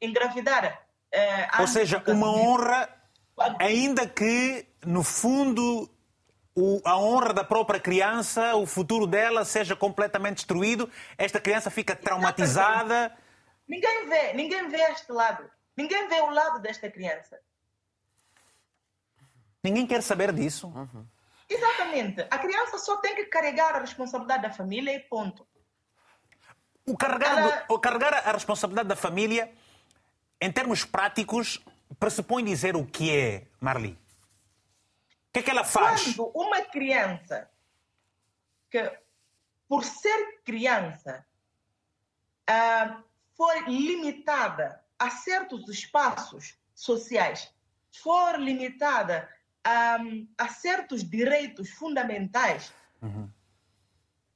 [0.00, 0.82] engravidar.
[1.12, 2.88] Eh, Ou seja, uma honra,
[3.60, 5.90] ainda que, no fundo,
[6.56, 11.94] o, a honra da própria criança, o futuro dela seja completamente destruído, esta criança fica
[11.94, 13.14] traumatizada.
[13.68, 15.50] Ninguém vê, ninguém vê este lado.
[15.76, 17.38] Ninguém vê o lado desta criança.
[19.64, 20.68] Ninguém quer saber disso.
[20.68, 21.06] Uhum.
[21.48, 22.20] Exatamente.
[22.30, 25.46] A criança só tem que carregar a responsabilidade da família e ponto.
[26.86, 27.64] O carregar, Ela...
[27.70, 29.50] o carregar a responsabilidade da família,
[30.38, 31.64] em termos práticos,
[31.98, 33.98] pressupõe dizer o que é, Marli.
[35.28, 36.14] O que é que ela faz?
[36.14, 37.50] Quando uma criança
[38.70, 38.98] que,
[39.66, 41.26] por ser criança,
[42.50, 43.02] uh,
[43.34, 47.50] foi limitada a certos espaços sociais,
[47.90, 49.33] for limitada
[49.66, 53.28] um, a certos direitos fundamentais uhum.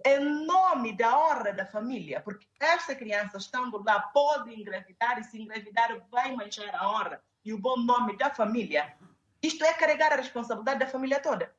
[0.04, 5.40] em nome da honra da família, porque esta criança estando lá pode engravidar e se
[5.40, 8.94] engravidar vai manchar a honra e o bom nome da família.
[9.42, 11.54] Isto é carregar a responsabilidade da família toda.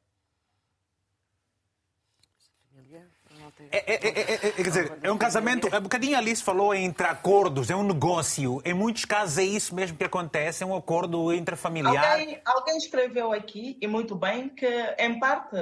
[3.72, 5.68] É, é, é, é, quer dizer, é um casamento.
[5.68, 8.62] Um bocadinho a Alice falou entre acordos, é um negócio.
[8.64, 12.14] Em muitos casos é isso mesmo que acontece, é um acordo intrafamiliar.
[12.14, 14.66] Alguém, alguém escreveu aqui, e muito bem, que
[14.98, 15.58] em parte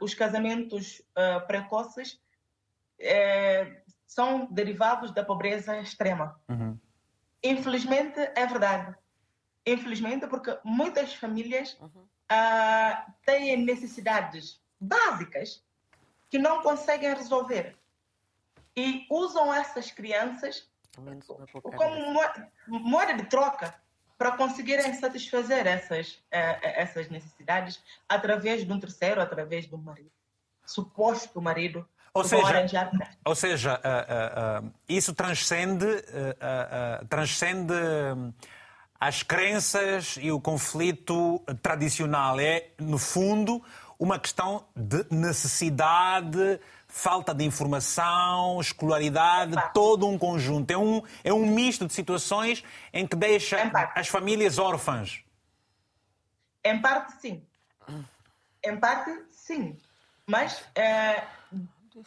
[0.00, 2.14] os casamentos uh, precoces
[3.00, 6.40] uh, são derivados da pobreza extrema.
[6.48, 6.78] Uhum.
[7.44, 8.96] Infelizmente, é verdade.
[9.66, 12.00] Infelizmente, porque muitas famílias uhum.
[12.00, 15.62] uh, têm necessidades básicas
[16.32, 17.76] que não conseguem resolver.
[18.74, 20.66] E usam essas crianças
[21.76, 23.74] como moeda de troca
[24.16, 27.78] para conseguirem satisfazer essas, eh, eh, essas necessidades
[28.08, 30.10] através de um terceiro, através de um marido.
[30.64, 31.86] Suposto marido.
[32.14, 32.90] Ou seja,
[33.26, 35.86] ou seja uh, uh, uh, isso transcende,
[37.08, 38.32] transcende hum,
[39.00, 42.38] as crenças e o conflito tradicional.
[42.38, 43.62] É, no fundo,
[44.02, 50.68] uma questão de necessidade, falta de informação, escolaridade, todo um conjunto.
[50.72, 55.22] É um, é um misto de situações em que deixa as famílias órfãs.
[56.64, 57.46] Em parte, sim.
[58.64, 59.78] Em parte, sim.
[60.26, 61.22] Mas é,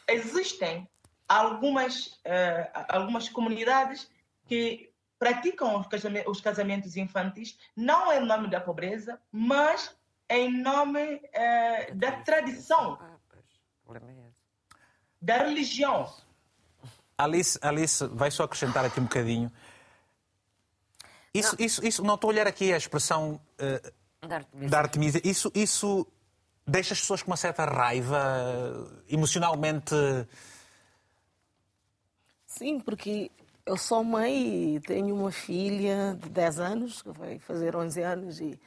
[0.10, 0.86] existem
[1.30, 4.12] algumas, é, algumas comunidades
[4.50, 5.82] que praticam
[6.28, 9.96] os casamentos infantis não em nome da pobreza, mas
[10.30, 12.98] em nome eh, da tradição,
[15.22, 16.12] da religião.
[17.18, 19.52] Alice, Alice, vai só acrescentar aqui um bocadinho.
[21.34, 21.66] Isso, não.
[21.66, 24.70] isso, isso não estou a olhar aqui a expressão uh, da, Artemisia.
[24.70, 25.22] da Artemisia.
[25.24, 26.08] Isso, isso
[26.66, 28.18] deixa as pessoas com uma certa raiva,
[29.10, 29.96] emocionalmente.
[32.46, 33.32] Sim, porque
[33.66, 38.40] eu sou mãe e tenho uma filha de 10 anos, que vai fazer 11 anos,
[38.40, 38.60] e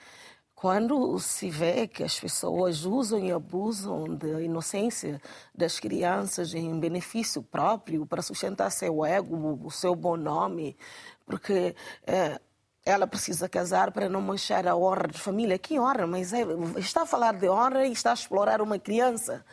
[0.60, 5.22] quando se vê que as pessoas usam e abusam da inocência
[5.54, 10.76] das crianças em benefício próprio para sustentar seu ego, o seu bom nome,
[11.24, 12.40] porque é,
[12.84, 15.56] ela precisa casar para não manchar a honra de família.
[15.60, 16.08] Que honra?
[16.08, 16.42] Mas é,
[16.76, 19.46] está a falar de honra e está a explorar uma criança.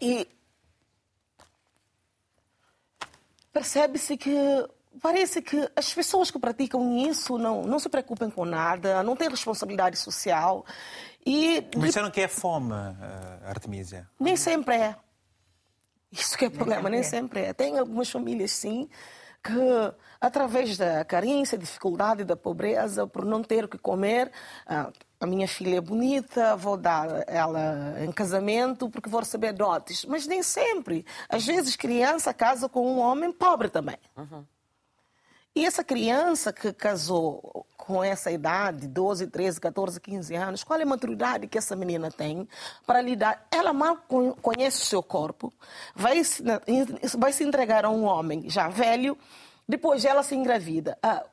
[0.00, 0.26] E
[3.52, 4.34] percebe-se que
[5.00, 9.28] parece que as pessoas que praticam isso não, não se preocupam com nada, não têm
[9.28, 10.64] responsabilidade social.
[11.24, 11.66] E...
[11.76, 14.08] Mas disseram que é fome, eh, Artemisia.
[14.20, 14.96] Nem sempre é.
[16.12, 17.52] Isso que é o problema, nem sempre é.
[17.52, 18.88] Tem algumas famílias, sim,
[19.42, 19.52] que
[20.20, 24.30] através da carência, dificuldade, da pobreza, por não ter o que comer,
[24.66, 24.90] ah,
[25.20, 30.04] a minha filha é bonita, vou dar ela em casamento porque vou receber dotes.
[30.04, 31.04] Mas nem sempre.
[31.28, 33.96] Às vezes criança casa com um homem pobre também.
[34.16, 34.44] Uhum.
[35.56, 40.82] E essa criança que casou com essa idade, 12, 13, 14, 15 anos, qual é
[40.82, 42.48] a maturidade que essa menina tem
[42.86, 43.46] para lidar?
[43.52, 43.98] Ela mal
[44.42, 45.52] conhece o seu corpo,
[45.94, 46.42] vai se,
[47.16, 49.16] vai se entregar a um homem já velho,
[49.68, 50.98] depois ela se engravida.
[51.02, 51.24] Ah,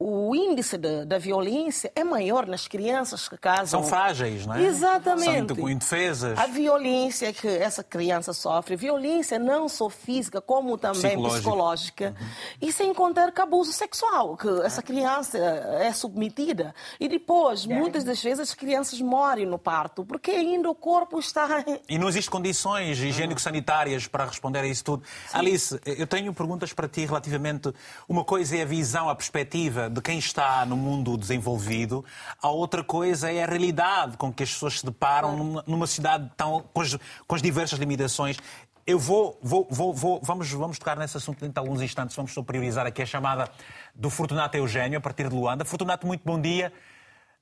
[0.00, 3.82] o índice da, da, violência é maior nas crianças que casam.
[3.82, 4.62] São frágeis, não é?
[4.62, 5.56] Exatamente.
[5.56, 6.38] São indefesas.
[6.38, 11.40] A violência que essa criança sofre, violência não só física, como também psicológica.
[11.40, 12.16] psicológica.
[12.20, 12.68] Uhum.
[12.68, 16.72] E sem contar que abuso sexual, que essa criança é submetida.
[17.00, 17.74] E depois, é.
[17.74, 21.64] muitas das vezes, as crianças morrem no parto, porque ainda o corpo está.
[21.88, 25.02] E não existem condições higiênico-sanitárias para responder a isso tudo.
[25.26, 25.38] Sim.
[25.38, 27.72] Alice, eu tenho perguntas para ti relativamente.
[28.08, 32.04] Uma coisa é a visão, a perspectiva de quem está no mundo desenvolvido,
[32.42, 36.62] a outra coisa é a realidade com que as pessoas se deparam numa, cidade tão,
[36.72, 38.38] com, as, com as diversas limitações.
[38.86, 42.16] Eu vou, vou, vou, vou, vamos, vamos tocar nesse assunto dentro de alguns instantes.
[42.16, 43.50] Vamos só priorizar aqui a chamada
[43.94, 45.64] do Fortunato Eugênio, a partir de Luanda.
[45.64, 46.72] Fortunato, muito bom dia.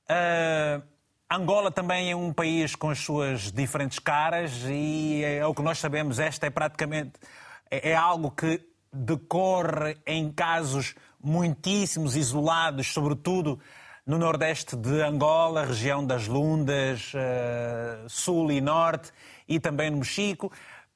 [0.09, 0.81] Uh,
[1.29, 5.77] Angola também é um país com as suas diferentes caras e é o que nós
[5.77, 7.19] sabemos, esta é praticamente
[7.69, 8.61] é, é algo que
[8.93, 13.59] decorre em casos muitíssimos isolados, sobretudo
[14.05, 19.11] no nordeste de Angola, região das Lundas, uh, sul e norte,
[19.47, 20.51] e também no Mexico.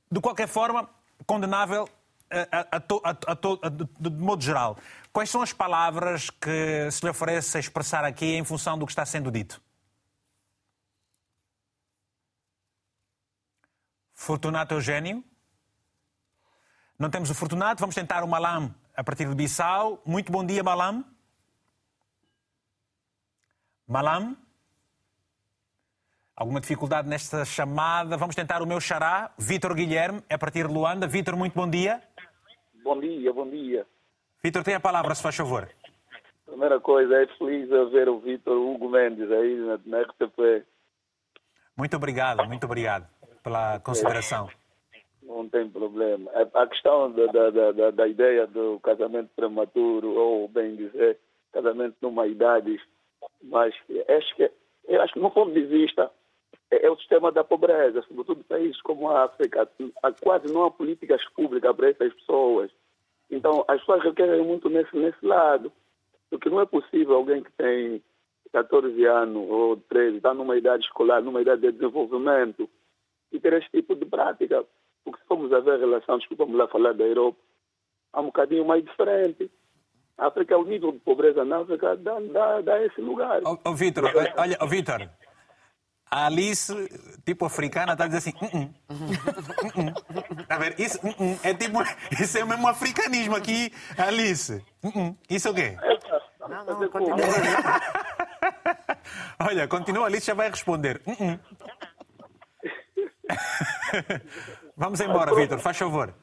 [0.10, 0.90] De qualquer forma,
[1.26, 1.90] condenável
[2.30, 4.78] eh, a, a, a, de modo geral.
[5.12, 8.92] Quais são as palavras que se lhe oferece a expressar aqui em função do que
[8.94, 9.62] está sendo dito?
[14.14, 15.24] Fortunato Eugênio?
[16.98, 20.00] Não temos o Fortunato, vamos tentar o Malam a partir de Bissau.
[20.06, 21.04] Muito bom dia, Malam.
[23.88, 24.38] Malam?
[26.36, 28.16] Alguma dificuldade nesta chamada?
[28.16, 31.08] Vamos tentar o meu xará, Vítor Guilherme, a partir de Luanda.
[31.08, 32.00] Vítor, muito bom dia.
[32.84, 33.88] Bom dia, bom dia.
[34.44, 35.68] Vítor, tem a palavra, se faz favor.
[36.46, 40.64] Primeira coisa, é feliz ver o Vítor Hugo Mendes aí na, na RTP.
[41.76, 43.08] Muito obrigado, muito obrigado
[43.42, 44.48] pela consideração.
[45.32, 46.30] Não tem problema.
[46.34, 51.18] É, a questão da, da, da, da ideia do casamento prematuro, ou bem dizer,
[51.54, 52.80] casamento numa idade,
[53.42, 53.74] mas
[54.10, 54.52] acho que,
[54.88, 56.12] eu acho que, no ponto de vista,
[56.70, 59.70] é, é o sistema da pobreza, sobretudo países como a África.
[60.04, 62.70] Há quase não há políticas públicas para essas pessoas.
[63.30, 65.72] Então, as pessoas requerem muito nesse, nesse lado.
[66.30, 68.02] Porque não é possível alguém que tem
[68.52, 72.70] 14 anos ou 13, está numa idade escolar, numa idade de desenvolvimento,
[73.32, 74.66] e ter esse tipo de prática.
[75.04, 77.38] Porque se formos a ver a relação, desculpa-me lá falar da Europa,
[78.14, 79.52] há um bocadinho mais diferente.
[80.18, 83.42] A África, o nível de pobreza na África dá, dá, dá esse lugar.
[83.44, 84.06] Ô, oh, Vitor,
[84.38, 85.10] olha, oh, Vitor,
[86.14, 86.74] a Alice,
[87.26, 88.34] tipo africana, está a dizer assim.
[88.42, 88.70] Uh -uh.
[89.80, 89.94] Uh
[90.46, 90.76] tá vendo?
[90.78, 91.00] Isso,
[91.42, 91.82] é tipo,
[92.20, 94.62] isso é mesmo africanismo aqui, Alice.
[95.30, 95.78] Isso é o quê?
[96.42, 97.18] Não, não, continua.
[99.40, 101.02] Olha, continua, a Alice já vai responder.
[104.76, 106.14] Vamos embora, Vitor, faz favor.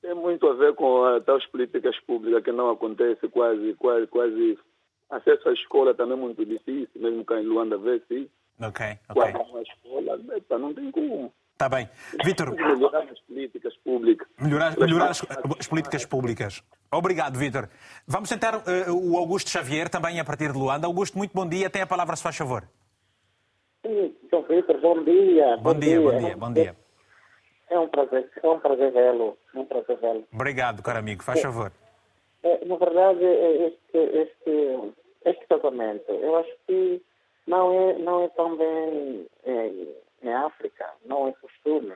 [0.00, 4.58] Tem muito a ver com até as políticas públicas que não acontece quase, quase, quase.
[5.10, 8.30] Acesso à escola também é muito difícil, mesmo cá em Luanda vê-se
[8.60, 9.32] Ok, ok.
[9.32, 11.32] Quase uma escola, epa, não tem como.
[11.52, 11.88] Está bem.
[12.24, 12.54] Vitor.
[12.54, 14.28] Melhorar as políticas públicas.
[14.40, 15.24] Melhorar, melhorar as,
[15.58, 16.62] as, políticas públicas.
[16.92, 17.68] Obrigado, Vitor.
[18.06, 20.86] Vamos sentar uh, o Augusto Xavier, também a partir de Luanda.
[20.86, 21.70] Augusto, muito bom dia.
[21.70, 22.68] Tem a palavra, se faz favor.
[23.84, 24.46] Sim, Sr.
[24.48, 25.56] Vitor, bom dia.
[25.56, 26.87] Bom, bom dia, dia, bom dia, bom dia.
[27.70, 29.36] É um prazer, é um prazer vê-lo.
[29.54, 30.24] É um prazer vê-lo.
[30.32, 31.22] Obrigado, caro amigo.
[31.22, 31.70] Faz favor.
[32.42, 34.92] É, na verdade, este, este,
[35.24, 37.02] este casamento, eu acho que
[37.46, 39.72] não é, não é tão bem é,
[40.22, 41.94] em África, não é costume.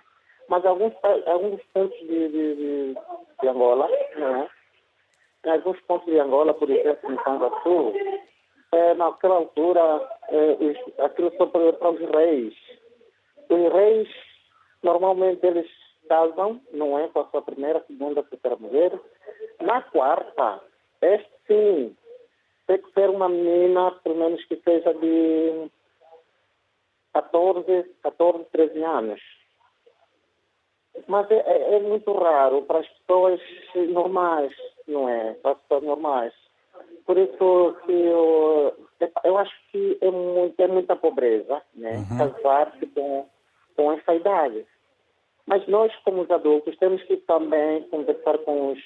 [0.48, 0.92] Mas alguns,
[1.26, 2.94] alguns pontos de, de, de,
[3.40, 4.48] de Angola, né?
[5.44, 7.94] em alguns pontos de Angola, por exemplo, em São Sul,
[8.72, 12.54] é, naquela altura, é, aquilo só para, para os reis.
[13.48, 14.08] Os reis,
[14.82, 15.68] normalmente, eles
[16.08, 17.08] casam, não é?
[17.08, 18.98] Com a sua primeira, segunda, terceira mulher.
[19.60, 20.60] Na quarta,
[21.00, 21.96] este sim,
[22.66, 25.70] tem que ser uma menina, pelo menos que seja de
[27.12, 29.20] 14, 14 13 anos.
[31.06, 33.40] Mas é, é, é, muito raro para as pessoas
[33.90, 34.52] normais,
[34.86, 35.34] não é?
[35.34, 36.34] Para as pessoas normais.
[37.06, 38.88] Por isso que eu,
[39.24, 41.96] eu acho que é, muito, é muita pobreza, né?
[41.96, 42.18] Uhum.
[42.18, 43.26] Casar-se com,
[43.76, 44.66] com essa idade.
[45.47, 48.78] Mas nós, como os adultos, temos que também conversar com os,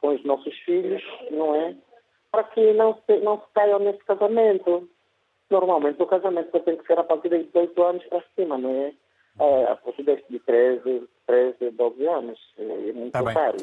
[0.00, 1.74] com os nossos filhos, não é?
[2.30, 4.88] Para que não se, não se caiam nesse casamento.
[5.50, 8.92] Normalmente o casamento tem que ser a partir de 18 anos para cima, não é?
[9.40, 12.38] é a partir de 13, 13, 12 anos.
[12.58, 13.56] É muito tá caro.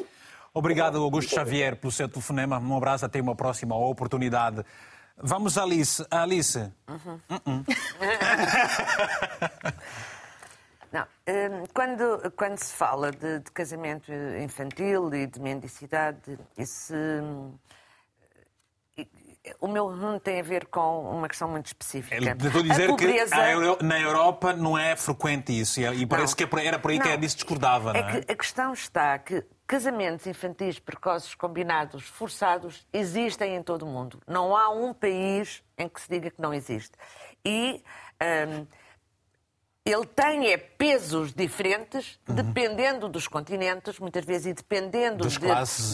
[0.52, 2.58] Obrigado, Augusto Xavier, pelo seu telefonema.
[2.58, 4.64] Um abraço, até uma próxima oportunidade.
[5.16, 6.04] Vamos, Alice.
[6.10, 6.58] Alice.
[6.88, 7.20] Uhum.
[7.30, 7.64] Uh -uh.
[10.92, 14.10] Não, hum, quando, quando se fala de, de, casamento
[14.42, 16.94] infantil e de mendicidade, esse,
[19.60, 22.16] o meu não tem a ver com uma questão muito específica.
[22.16, 23.36] Estou a dizer a pobreza...
[23.76, 27.04] que na Europa não é frequente isso e parece não, que era por aí não,
[27.04, 27.92] que a Alice discordava.
[27.96, 33.82] É, é que a questão está que casamentos infantis precoces combinados, forçados, existem em todo
[33.82, 34.20] o mundo.
[34.26, 36.92] Não há um país em que se diga que não existe.
[37.44, 37.82] E
[38.48, 38.66] hum,
[39.84, 42.34] ele tem é pesos diferentes, uhum.
[42.34, 45.38] dependendo dos continentes, muitas vezes, e dependendo de,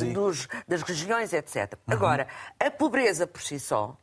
[0.05, 0.13] e...
[0.13, 1.75] dos, das regiões, etc.
[1.75, 1.95] Uhum.
[1.95, 2.27] Agora,
[2.59, 3.97] a pobreza por si só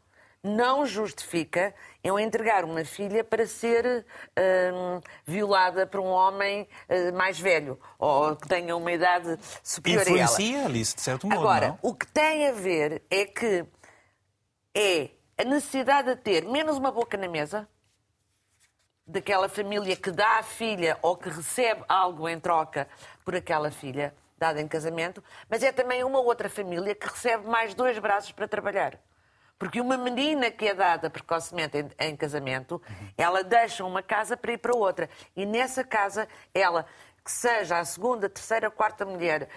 [0.44, 1.74] não justifica
[2.04, 4.06] eu entregar uma filha para ser
[4.74, 10.58] hum, violada por um homem uh, mais velho ou que tenha uma idade superior Influencia,
[10.58, 10.70] a ela.
[10.70, 11.40] Alice, de certo modo.
[11.40, 11.80] Agora, não?
[11.84, 13.66] o que tem a ver é que
[14.76, 17.68] é a necessidade de ter menos uma boca na mesa
[19.12, 22.88] daquela família que dá a filha ou que recebe algo em troca
[23.24, 27.76] por aquela filha dada em casamento, mas é também uma outra família que recebe mais
[27.76, 28.98] dois braços para trabalhar.
[29.60, 32.82] Porque uma menina que é dada precocemente em, em casamento,
[33.16, 35.08] ela deixa uma casa para ir para outra.
[35.36, 36.88] E nessa casa, ela,
[37.24, 39.48] que seja a segunda, terceira, quarta mulher,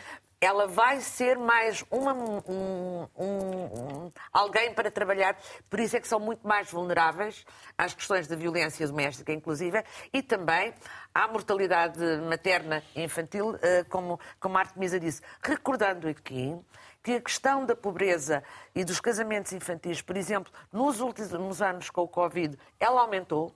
[0.44, 5.36] ela vai ser mais uma, um, um, um, alguém para trabalhar.
[5.70, 7.46] Por isso é que são muito mais vulneráveis
[7.78, 9.82] às questões da violência doméstica, inclusive,
[10.12, 10.74] e também
[11.14, 15.22] à mortalidade materna e infantil, eh, como, como a Artemisa disse.
[15.42, 16.54] Recordando aqui
[17.04, 18.42] que a questão da pobreza
[18.74, 23.54] e dos casamentos infantis, por exemplo, nos últimos anos com o Covid, ela aumentou,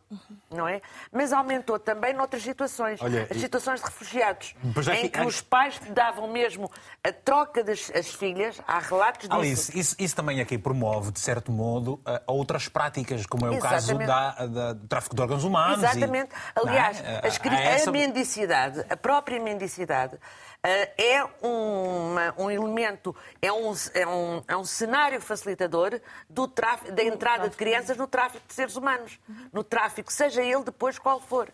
[0.51, 0.83] não é?
[1.11, 3.01] Mas aumentou também noutras situações.
[3.01, 4.55] Olha, as situações de refugiados,
[5.01, 6.71] em que, os pais davam mesmo
[7.03, 9.41] a troca das as filhas, há relatos disso.
[9.41, 14.07] Alice, isso, isso também aqui promove, de certo modo, outras práticas, como é o Exatamente.
[14.07, 15.83] caso da, da, do tráfico de órgãos humanos.
[15.83, 16.33] Exatamente.
[16.35, 17.27] E, Aliás, é?
[17.27, 17.89] as, essa...
[17.89, 20.19] a mendicidade, a própria mendicidade,
[20.63, 27.03] é uma, um elemento, é um, é, um, é um cenário facilitador do tráfico, da
[27.03, 29.19] entrada de crianças no tráfico de seres humanos.
[29.53, 31.49] No tráfico, seja ele depois qual for.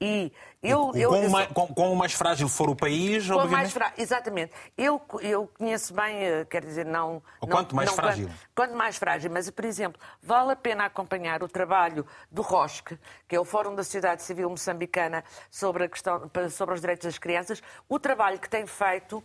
[0.00, 0.32] E
[0.62, 1.48] eu, eu, eu mais,
[1.96, 3.52] mais frágil for o país, obviamente...
[3.52, 3.92] mais frá...
[3.98, 4.52] Exatamente.
[4.76, 7.22] Eu, eu conheço bem, eh, quer dizer, não...
[7.38, 8.26] Ou quanto mais não, frágil.
[8.26, 9.30] Quanto, quanto, mais frágil.
[9.30, 12.98] Mas, por exemplo, vale a pena acompanhar o trabalho do ROSC,
[13.28, 17.18] que é o Fórum da Sociedade Civil Moçambicana sobre, a questão, sobre os direitos das
[17.18, 19.22] crianças, o trabalho que tem feito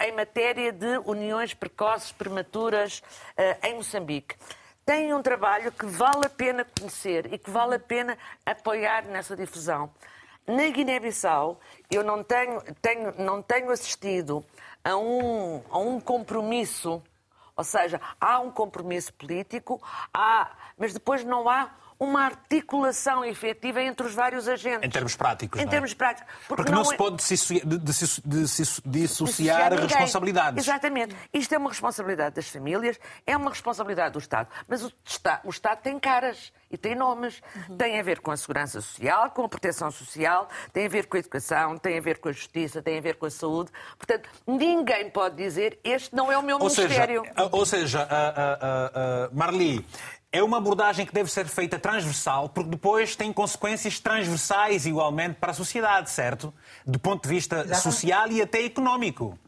[0.00, 3.02] em matéria de uniões precoces, prematuras,
[3.38, 4.36] uh, em Moçambique
[4.84, 9.36] têm um trabalho que vale a pena conhecer e que vale a pena apoiar nessa
[9.36, 9.90] difusão.
[10.46, 11.58] Na Guiné-Bissau,
[11.90, 14.44] eu não tenho, tenho, não tenho assistido
[14.84, 17.02] a um, a um compromisso,
[17.56, 19.80] ou seja, há um compromisso político,
[20.12, 24.86] há, mas depois não há uma articulação efetiva entre os vários agentes.
[24.86, 25.60] Em termos práticos.
[25.60, 25.70] Em não é?
[25.70, 26.32] termos práticos.
[26.48, 26.96] Porque, Porque não, não, se é...
[26.96, 27.62] pode dissociar,
[28.84, 30.64] dissociar, responsabilidades.
[30.64, 31.16] Exatamente.
[31.32, 34.48] Isto é uma responsabilidade das famílias, é uma responsabilidade do Estado.
[34.68, 37.40] Mas o Estado, o Estado tem caras e tem nomes.
[37.68, 37.76] Uhum.
[37.76, 41.16] Tem a ver com a segurança social, com a proteção social, tem a ver com
[41.16, 43.70] a educação, tem a ver com a justiça, tem a ver com a saúde.
[43.96, 47.22] Portanto, ninguém pode dizer este não é o meu ou ministério.
[47.22, 49.86] Seja, ou seja, uh, uh, uh, Marli,
[50.34, 55.52] é uma abordagem que deve ser feita transversal, porque depois tem consequências transversais igualmente para
[55.52, 56.52] a sociedade, certo?
[56.84, 57.82] Do ponto de vista Exatamente.
[57.82, 59.38] social e até económico.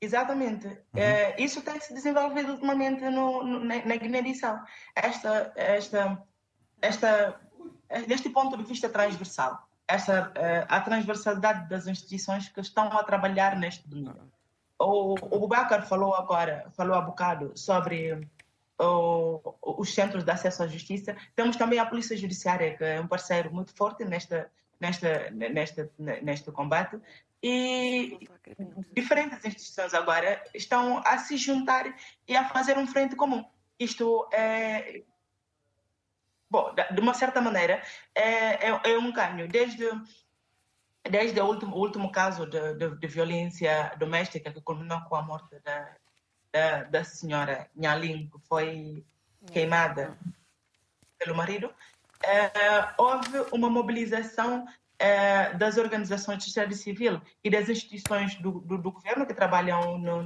[0.00, 0.66] Exatamente.
[0.66, 0.74] Uhum.
[0.96, 4.58] É, isso tem se desenvolvido ultimamente no, no, na, na Guiné-Bissau.
[4.96, 6.20] Esta, esta,
[6.82, 7.40] esta,
[8.08, 13.56] deste ponto de vista transversal, esta, é, a transversalidade das instituições que estão a trabalhar
[13.56, 14.28] neste domínio.
[14.76, 18.28] O, o Bubacar falou agora, falou há bocado sobre
[18.80, 21.16] os centros de acesso à justiça.
[21.36, 24.50] Temos também a Polícia Judiciária, que é um parceiro muito forte nesta,
[24.80, 26.98] nesta, nesta, neste combate.
[27.42, 28.28] E
[28.92, 31.94] diferentes instituições agora estão a se juntar
[32.26, 33.44] e a fazer um frente comum.
[33.78, 35.02] Isto é.
[36.50, 37.82] Bom, de uma certa maneira,
[38.14, 39.46] é, é, é um ganho.
[39.46, 39.88] Desde,
[41.08, 45.22] desde o último, o último caso de, de, de violência doméstica, que culminou com a
[45.22, 45.96] morte da,
[46.52, 49.04] da, da senhora Nhalim, que foi
[49.52, 50.16] queimada
[51.18, 51.72] pelo marido,
[52.22, 54.66] é, houve uma mobilização
[54.98, 59.98] é, das organizações de sociedade civil e das instituições do, do, do governo que trabalham
[59.98, 60.22] no,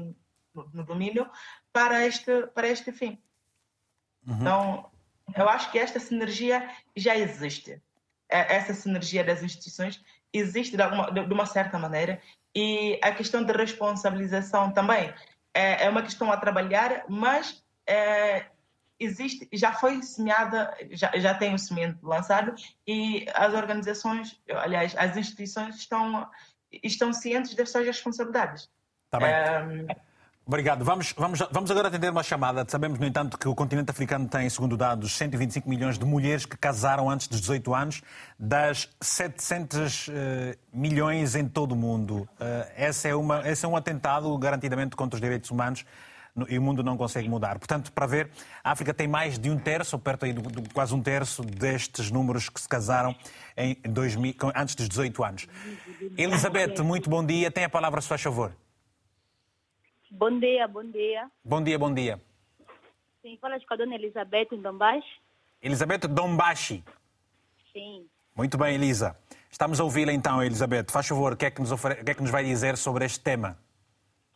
[0.53, 1.31] no, no, domínio
[1.73, 3.23] para este, para este fim.
[4.27, 4.37] Uhum.
[4.41, 4.91] Então,
[5.37, 7.81] eu acho que esta sinergia já existe.
[8.29, 10.03] É, essa sinergia das instituições
[10.33, 12.21] existe de, alguma, de, de uma certa maneira
[12.55, 15.13] e a questão de responsabilização também
[15.55, 18.47] é, é uma questão a trabalhar, mas é,
[18.99, 22.55] existe, já foi semeada, já, já tem o semente lançado
[22.87, 26.29] e as organizações, aliás, as instituições estão,
[26.83, 28.69] estão cientes das suas responsabilidades.
[29.11, 29.29] Tá bem.
[29.29, 29.97] É,
[30.47, 30.85] Obrigado.
[30.85, 32.67] Vamos, vamos, vamos agora atender uma chamada.
[32.69, 36.55] Sabemos, no entanto, que o continente africano tem, segundo dados, 125 milhões de mulheres que
[36.55, 38.03] casaram antes dos 18 anos,
[38.39, 42.29] das 700 uh, eh, milhões em todo o mundo.
[42.39, 45.83] Uh, esse, é uma, esse é um atentado garantidamente contra os direitos humanos
[46.47, 47.59] e o mundo não consegue mudar.
[47.59, 48.29] Portanto, para ver,
[48.63, 50.43] a África tem mais de um terço, ou perto aí de,
[50.75, 53.17] quase um terço destes números que se casaram
[53.57, 55.47] em 2000, antes dos 18 anos.
[56.19, 57.51] Elizabeth, muito bom dia.
[57.51, 58.53] Tem a palavra, se faz favor.
[60.17, 61.29] Bom dia, bom dia.
[61.45, 62.21] Bom dia, bom dia.
[63.21, 65.21] Sim, fala com a dona Elizabeth Dombashi.
[65.61, 66.85] Elizabeth Dombashi.
[67.73, 68.07] Sim.
[68.37, 69.19] Muito bem, Elisa.
[69.51, 70.87] Estamos a ouvi-la então, Elizabeth.
[70.93, 72.05] Faz favor, o que, é que nos ofere...
[72.05, 73.59] que é que nos vai dizer sobre este tema?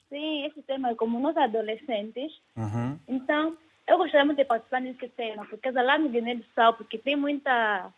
[0.08, 2.32] Sim, este tema é como nós adolescentes.
[2.56, 2.98] Uhum.
[3.06, 3.56] Então,
[3.86, 7.92] eu gostaria muito de participar nesse tema, porque lá no Guiné-Bissau, porque tem muita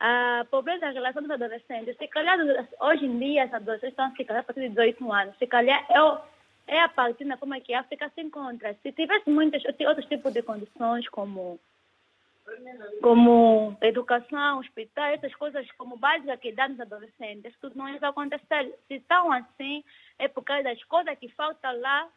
[0.00, 1.94] a pobreza em relação dos adolescentes.
[1.98, 2.38] Se calhar,
[2.80, 5.36] hoje em dia, os adolescentes estão se calhar a partir de 18 anos.
[5.38, 6.20] Se calhar, eu
[6.66, 8.74] é a partir da forma que a África se encontra.
[8.82, 11.60] Se tivesse muitos outros tipos de condições, como,
[13.00, 18.74] como educação, hospital, essas coisas como básicas que dão aos adolescentes, tudo não ia acontecer.
[18.88, 19.84] Se estão assim,
[20.18, 22.08] é por causa das coisas que faltam lá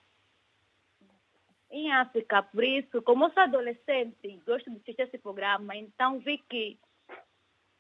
[1.72, 2.42] em África.
[2.42, 6.80] Por isso, como sou adolescente, gosto de assistir esse programa, então vi que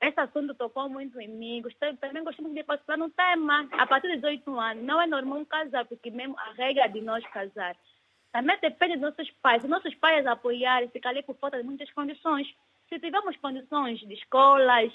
[0.01, 1.61] esse assunto tocou muito em mim.
[1.61, 3.67] Gostei, também muito de participar no tema.
[3.71, 7.25] A partir de 18 anos, não é normal casar, porque mesmo a regra de nós
[7.27, 7.75] casar.
[8.31, 9.61] Também depende dos nossos pais.
[9.61, 12.47] Se nossos pais apoiarem, ficar ali por falta de muitas condições.
[12.87, 14.91] Se tivermos condições de escolas,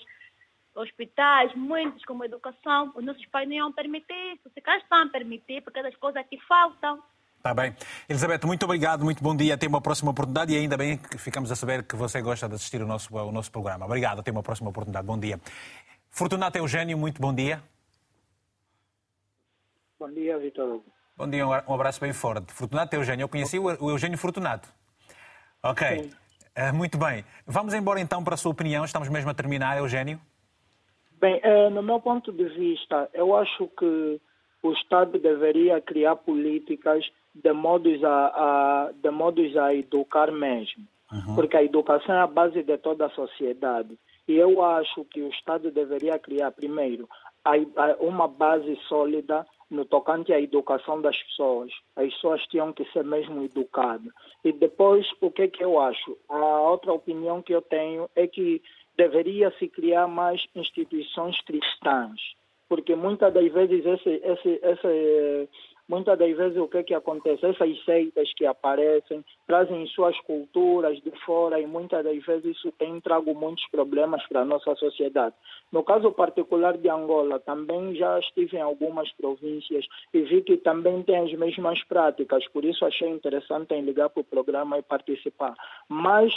[0.75, 4.49] hospitais, muitos como educação, os nossos pais não iam permitir isso.
[4.55, 7.03] Se cá estão a permitir, porque as coisas que faltam.
[7.47, 7.77] Está bem.
[8.09, 9.53] Elizabeth, muito obrigado, muito bom dia.
[9.53, 12.55] Até uma próxima oportunidade e ainda bem que ficamos a saber que você gosta de
[12.55, 13.85] assistir o nosso, o nosso programa.
[13.85, 15.07] Obrigado, até uma próxima oportunidade.
[15.07, 15.39] Bom dia.
[16.09, 17.63] Fortunato Eugênio, muito bom dia.
[20.01, 20.81] Bom dia, Vitor.
[21.19, 22.51] Bom dia, um abraço bem forte.
[22.51, 24.67] Fortunato Eugênio, eu conheci o Eugênio Fortunato.
[25.63, 25.87] Ok,
[26.57, 27.27] uh, muito bem.
[27.47, 30.19] Vamos embora então para a sua opinião, estamos mesmo a terminar, Eugênio.
[31.21, 34.19] Bem, uh, no meu ponto de vista, eu acho que
[34.63, 37.05] o Estado deveria criar políticas
[37.35, 40.87] de modos a, a, de modos a educar mesmo.
[41.13, 41.35] Uhum.
[41.35, 43.99] Porque a educação é a base de toda a sociedade.
[44.27, 47.09] E eu acho que o Estado deveria criar, primeiro,
[48.01, 51.71] uma base sólida no tocante à educação das pessoas.
[51.95, 54.13] As pessoas tinham que ser mesmo educadas.
[54.43, 56.17] E depois, o que, é que eu acho?
[56.29, 58.63] A outra opinião que eu tenho é que
[58.97, 62.21] deveria se criar mais instituições cristãs
[62.69, 65.49] porque muitas das vezes esse, esse, esse,
[65.89, 67.45] muitas das vezes o que é que acontece?
[67.45, 73.01] Essas seitas que aparecem trazem suas culturas de fora e muitas das vezes isso tem
[73.01, 75.35] trago muitos problemas para a nossa sociedade.
[75.71, 81.03] No caso particular de Angola, também já estive em algumas províncias e vi que também
[81.03, 85.55] tem as mesmas práticas, por isso achei interessante em ligar para o programa e participar.
[85.89, 86.33] Mas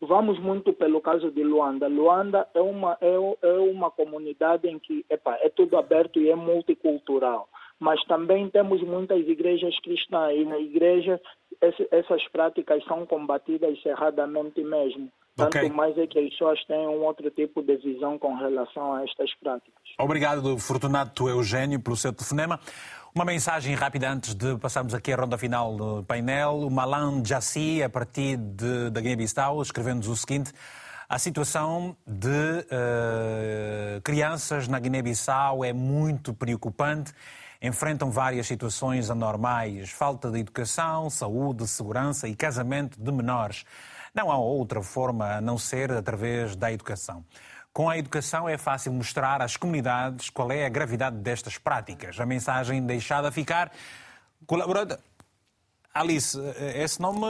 [0.00, 1.88] Vamos muito pelo caso de Luanda.
[1.88, 6.34] Luanda é uma, é, é uma comunidade em que epa, é tudo aberto e é
[6.34, 7.48] multicultural.
[7.80, 11.20] Mas também temos muitas igrejas cristãs e na igreja
[11.60, 15.10] esse, essas práticas são combatidas erradamente mesmo.
[15.36, 15.68] Tanto okay.
[15.68, 19.34] mais é que as pessoas têm um outro tipo de visão com relação a estas
[19.34, 19.74] práticas.
[19.98, 22.60] Obrigado, Fortunato Eugênio, pelo seu telefonema.
[23.12, 26.58] Uma mensagem rápida antes de passarmos aqui à ronda final do painel.
[26.58, 30.52] O Malan Jassi, a partir de, da Guiné-Bissau, escrevendo-nos o seguinte.
[31.08, 37.12] A situação de uh, crianças na Guiné-Bissau é muito preocupante.
[37.64, 43.64] Enfrentam várias situações anormais, falta de educação, saúde, segurança e casamento de menores.
[44.14, 47.24] Não há outra forma a não ser através da educação.
[47.72, 52.20] Com a educação é fácil mostrar às comunidades qual é a gravidade destas práticas.
[52.20, 53.72] A mensagem deixada ficar.
[54.46, 55.00] Colaborada.
[55.94, 56.38] Alice,
[56.74, 57.26] esse nome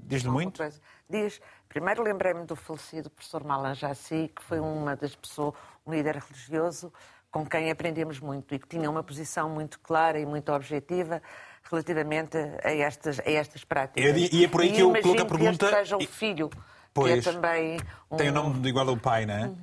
[0.00, 0.62] diz-lhe muito?
[1.10, 1.42] Diz.
[1.68, 5.54] Primeiro lembrei-me do falecido professor Malan Jassi, que foi uma das pessoas,
[5.86, 6.90] um líder religioso
[7.32, 11.20] com quem aprendemos muito e que tinha uma posição muito clara e muito objetiva
[11.68, 14.32] relativamente a estas, a estas práticas.
[14.32, 15.66] E é por aí e que eu coloco a pergunta.
[15.66, 16.50] Que seja o filho
[16.94, 17.22] Pois.
[17.22, 17.80] Que é também
[18.10, 18.16] um...
[18.16, 19.46] Tem o nome igual ao pai, não é?
[19.46, 19.56] Uhum.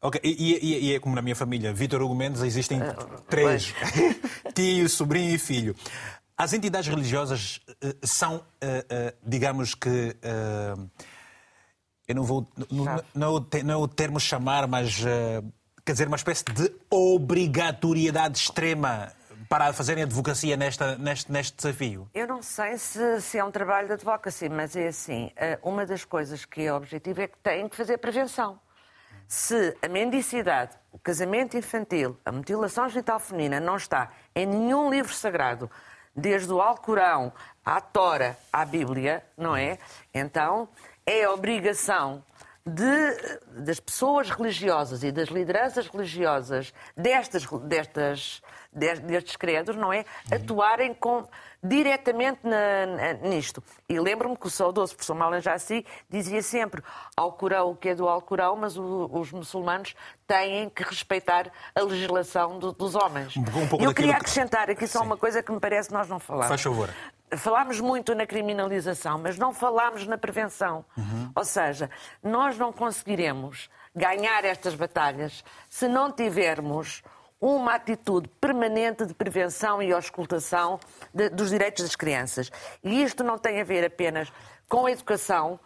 [0.00, 3.74] Ok, e, e, e, é como na minha família, Vitor Hugo Mendes, existem uh, três:
[4.54, 5.74] tio, sobrinho e filho.
[6.36, 10.14] As entidades religiosas uh, são, uh, digamos que.
[12.06, 12.46] eu não vou.
[12.70, 15.02] Não, não, não, é o termo chamar, mas.
[15.84, 19.12] Quer dizer, uma espécie de obrigatoriedade extrema
[19.48, 22.08] para fazerem advocacia nesta, neste, neste desafio?
[22.14, 25.84] Eu não sei se, se é um trabalho de advocacia, mas é assim: eh, uma
[25.84, 28.58] das coisas que é objetivo é que têm que fazer prevenção.
[29.28, 35.12] Se a mendicidade, o casamento infantil, a mutilação genital feminina não está em nenhum livro
[35.12, 35.70] sagrado,
[36.16, 37.32] desde o Alcorão
[37.64, 39.78] à Tora à Bíblia, não é?
[40.12, 40.68] Então
[41.06, 42.22] é obrigação
[42.66, 48.42] de, das pessoas religiosas e das lideranças religiosas destas, destas,
[48.72, 49.98] destes credos, não é?
[50.30, 50.36] Uhum.
[50.36, 51.28] Atuarem com,
[51.62, 53.62] diretamente na, na, nisto.
[53.86, 56.82] E lembro-me que o saudoso professor Malan Jassi dizia sempre
[57.14, 59.94] ao Corão o que é do Alcorão, mas o, os muçulmanos
[60.26, 63.36] têm que respeitar a legislação do, dos homens.
[63.36, 65.06] Um Eu queria acrescentar aqui só Sim.
[65.06, 66.48] uma coisa que me parece que nós não falamos.
[66.48, 66.88] Faz favor
[67.36, 70.84] falámos muito na criminalização, mas não falámos na prevenção.
[70.96, 71.32] Uhum.
[71.34, 71.90] Ou seja,
[72.22, 77.02] nós não conseguiremos ganhar estas batalhas se não tivermos
[77.40, 80.80] uma atitude permanente de prevenção e auscultação
[81.12, 82.50] de, dos direitos das crianças.
[82.82, 84.32] E isto não tem a ver apenas
[84.68, 85.60] com a educação,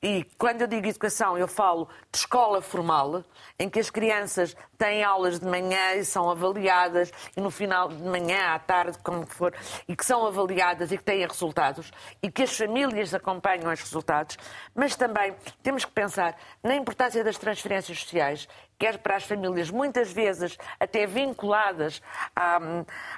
[0.00, 3.24] e quando eu digo educação, eu falo de escola formal,
[3.58, 8.00] em que as crianças têm aulas de manhã e são avaliadas, e no final de
[8.04, 9.52] manhã, à tarde, como for,
[9.88, 11.90] e que são avaliadas e que têm resultados,
[12.22, 14.36] e que as famílias acompanham os resultados,
[14.72, 15.34] mas também
[15.64, 18.48] temos que pensar na importância das transferências sociais,
[18.78, 22.00] quer para as famílias, muitas vezes até vinculadas
[22.36, 22.60] à,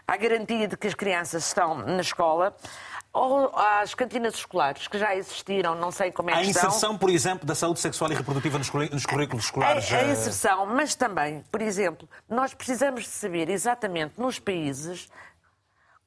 [0.08, 2.56] à garantia de que as crianças estão na escola
[3.12, 6.98] ou às cantinas escolares, que já existiram, não sei como é que A inserção, estão.
[6.98, 9.92] por exemplo, da saúde sexual e reprodutiva nos currículos escolares.
[9.92, 15.08] A, a inserção, mas também, por exemplo, nós precisamos de saber exatamente nos países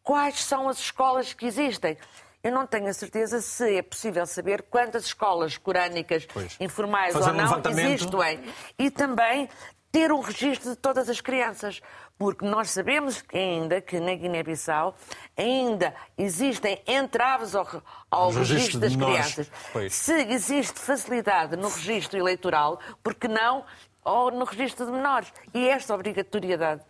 [0.02, 1.98] quais são as escolas que existem.
[2.42, 6.58] Eu não tenho a certeza se é possível saber quantas escolas corânicas pois.
[6.60, 8.44] informais ou não um existem.
[8.78, 9.50] E também
[9.94, 11.80] ter um registro de todas as crianças,
[12.24, 14.96] porque nós sabemos ainda que na Guiné-Bissau
[15.36, 17.68] ainda existem entraves ao,
[18.10, 19.52] ao registro, registro das crianças.
[19.74, 19.94] Pois.
[19.94, 23.66] Se existe facilidade no registro eleitoral, porque não
[24.06, 25.34] ou no registro de menores?
[25.54, 26.82] E esta obrigatoriedade.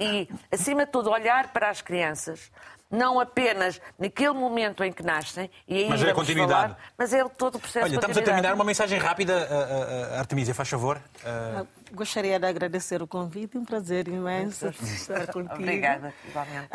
[0.00, 2.50] E, acima de tudo, olhar para as crianças,
[2.90, 6.72] não apenas naquele momento em que nascem, e ainda mas é a continuidade.
[6.72, 10.18] Falar, mas é todo o processo Olha, estamos a terminar uma mensagem rápida, uh, uh,
[10.18, 11.00] Artemisia, faz favor.
[11.24, 11.81] Uh...
[11.94, 15.54] Gostaria de agradecer o convite, um prazer imenso estar contigo.
[15.54, 16.68] Obrigada, igualmente.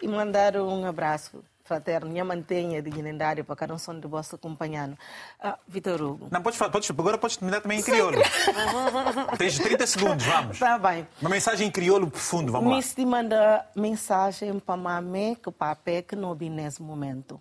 [0.00, 4.98] e mandar um abraço fraterno e a mantenha dignidário para cada um de vosso companheiro.
[5.40, 6.26] Ah, Vitor Hugo.
[6.28, 8.18] Não, podes, podes, agora podes terminar também em crioulo.
[9.38, 10.54] Tens 30 segundos, vamos.
[10.54, 11.06] Está bem.
[11.20, 12.94] Uma mensagem em crioulo profundo, vamos lá.
[12.98, 17.40] Me manda mensagem para mamãe que papai que não vi nesse momento.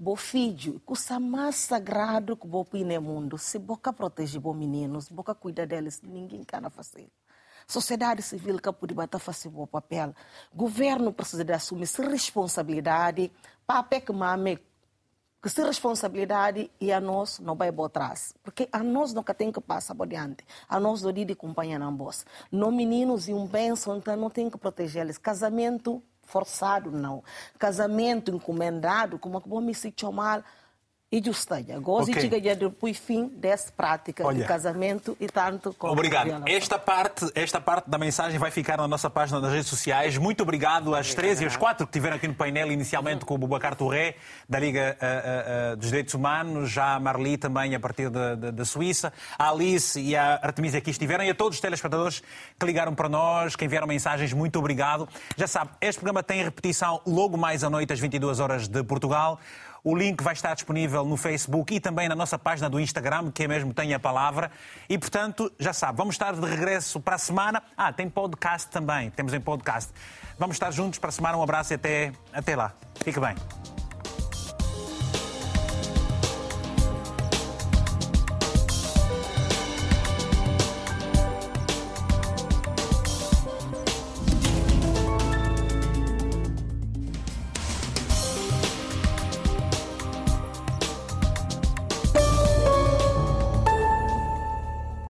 [0.00, 3.36] Bo filho, coisa mais sagrado que vou no mundo.
[3.36, 7.10] Se boca protege os meninos, boca cuida deles, ninguém quer fazer.
[7.66, 10.14] Sociedade civil que pode bater fazer o papel.
[10.54, 13.32] Governo precisa de assumir responsabilidade.
[13.66, 14.60] Papel que mame
[15.42, 18.32] que se responsabilidade e a nós não vai para trás.
[18.44, 20.44] Porque a nós nunca tem que passar por diante.
[20.68, 22.24] A nós do dia de acompanhar na voz.
[22.52, 25.18] Não meninos e um benção, então não tem que proteger eles.
[25.18, 27.24] Casamento forçado, não.
[27.58, 30.44] Casamento encomendado, como é que vou me chamar
[31.10, 31.78] e justiça.
[31.80, 32.28] Gosto okay.
[32.28, 36.42] de depois fim dessa prática Olha, de casamento e tanto como Obrigado.
[36.46, 40.18] Esta parte, esta parte da mensagem vai ficar na nossa página das redes sociais.
[40.18, 43.38] Muito obrigado às três e aos quatro que estiveram aqui no painel, inicialmente com o
[43.38, 44.16] Bubacar Touré,
[44.46, 49.12] da Liga uh, uh, dos Direitos Humanos, já a Marli também a partir da Suíça,
[49.38, 52.22] a Alice e a Artemisia aqui estiveram, e a todos os telespectadores
[52.58, 55.08] que ligaram para nós, que enviaram mensagens, muito obrigado.
[55.36, 59.40] Já sabe, este programa tem repetição logo mais à noite, às 22 horas de Portugal.
[59.88, 63.44] O link vai estar disponível no Facebook e também na nossa página do Instagram, que
[63.44, 64.50] é mesmo tem a palavra.
[64.86, 67.62] E, portanto, já sabe, vamos estar de regresso para a semana.
[67.74, 69.90] Ah, tem podcast também, temos em podcast.
[70.38, 71.38] Vamos estar juntos para a semana.
[71.38, 72.74] Um abraço e até, até lá.
[73.02, 73.34] Fique bem.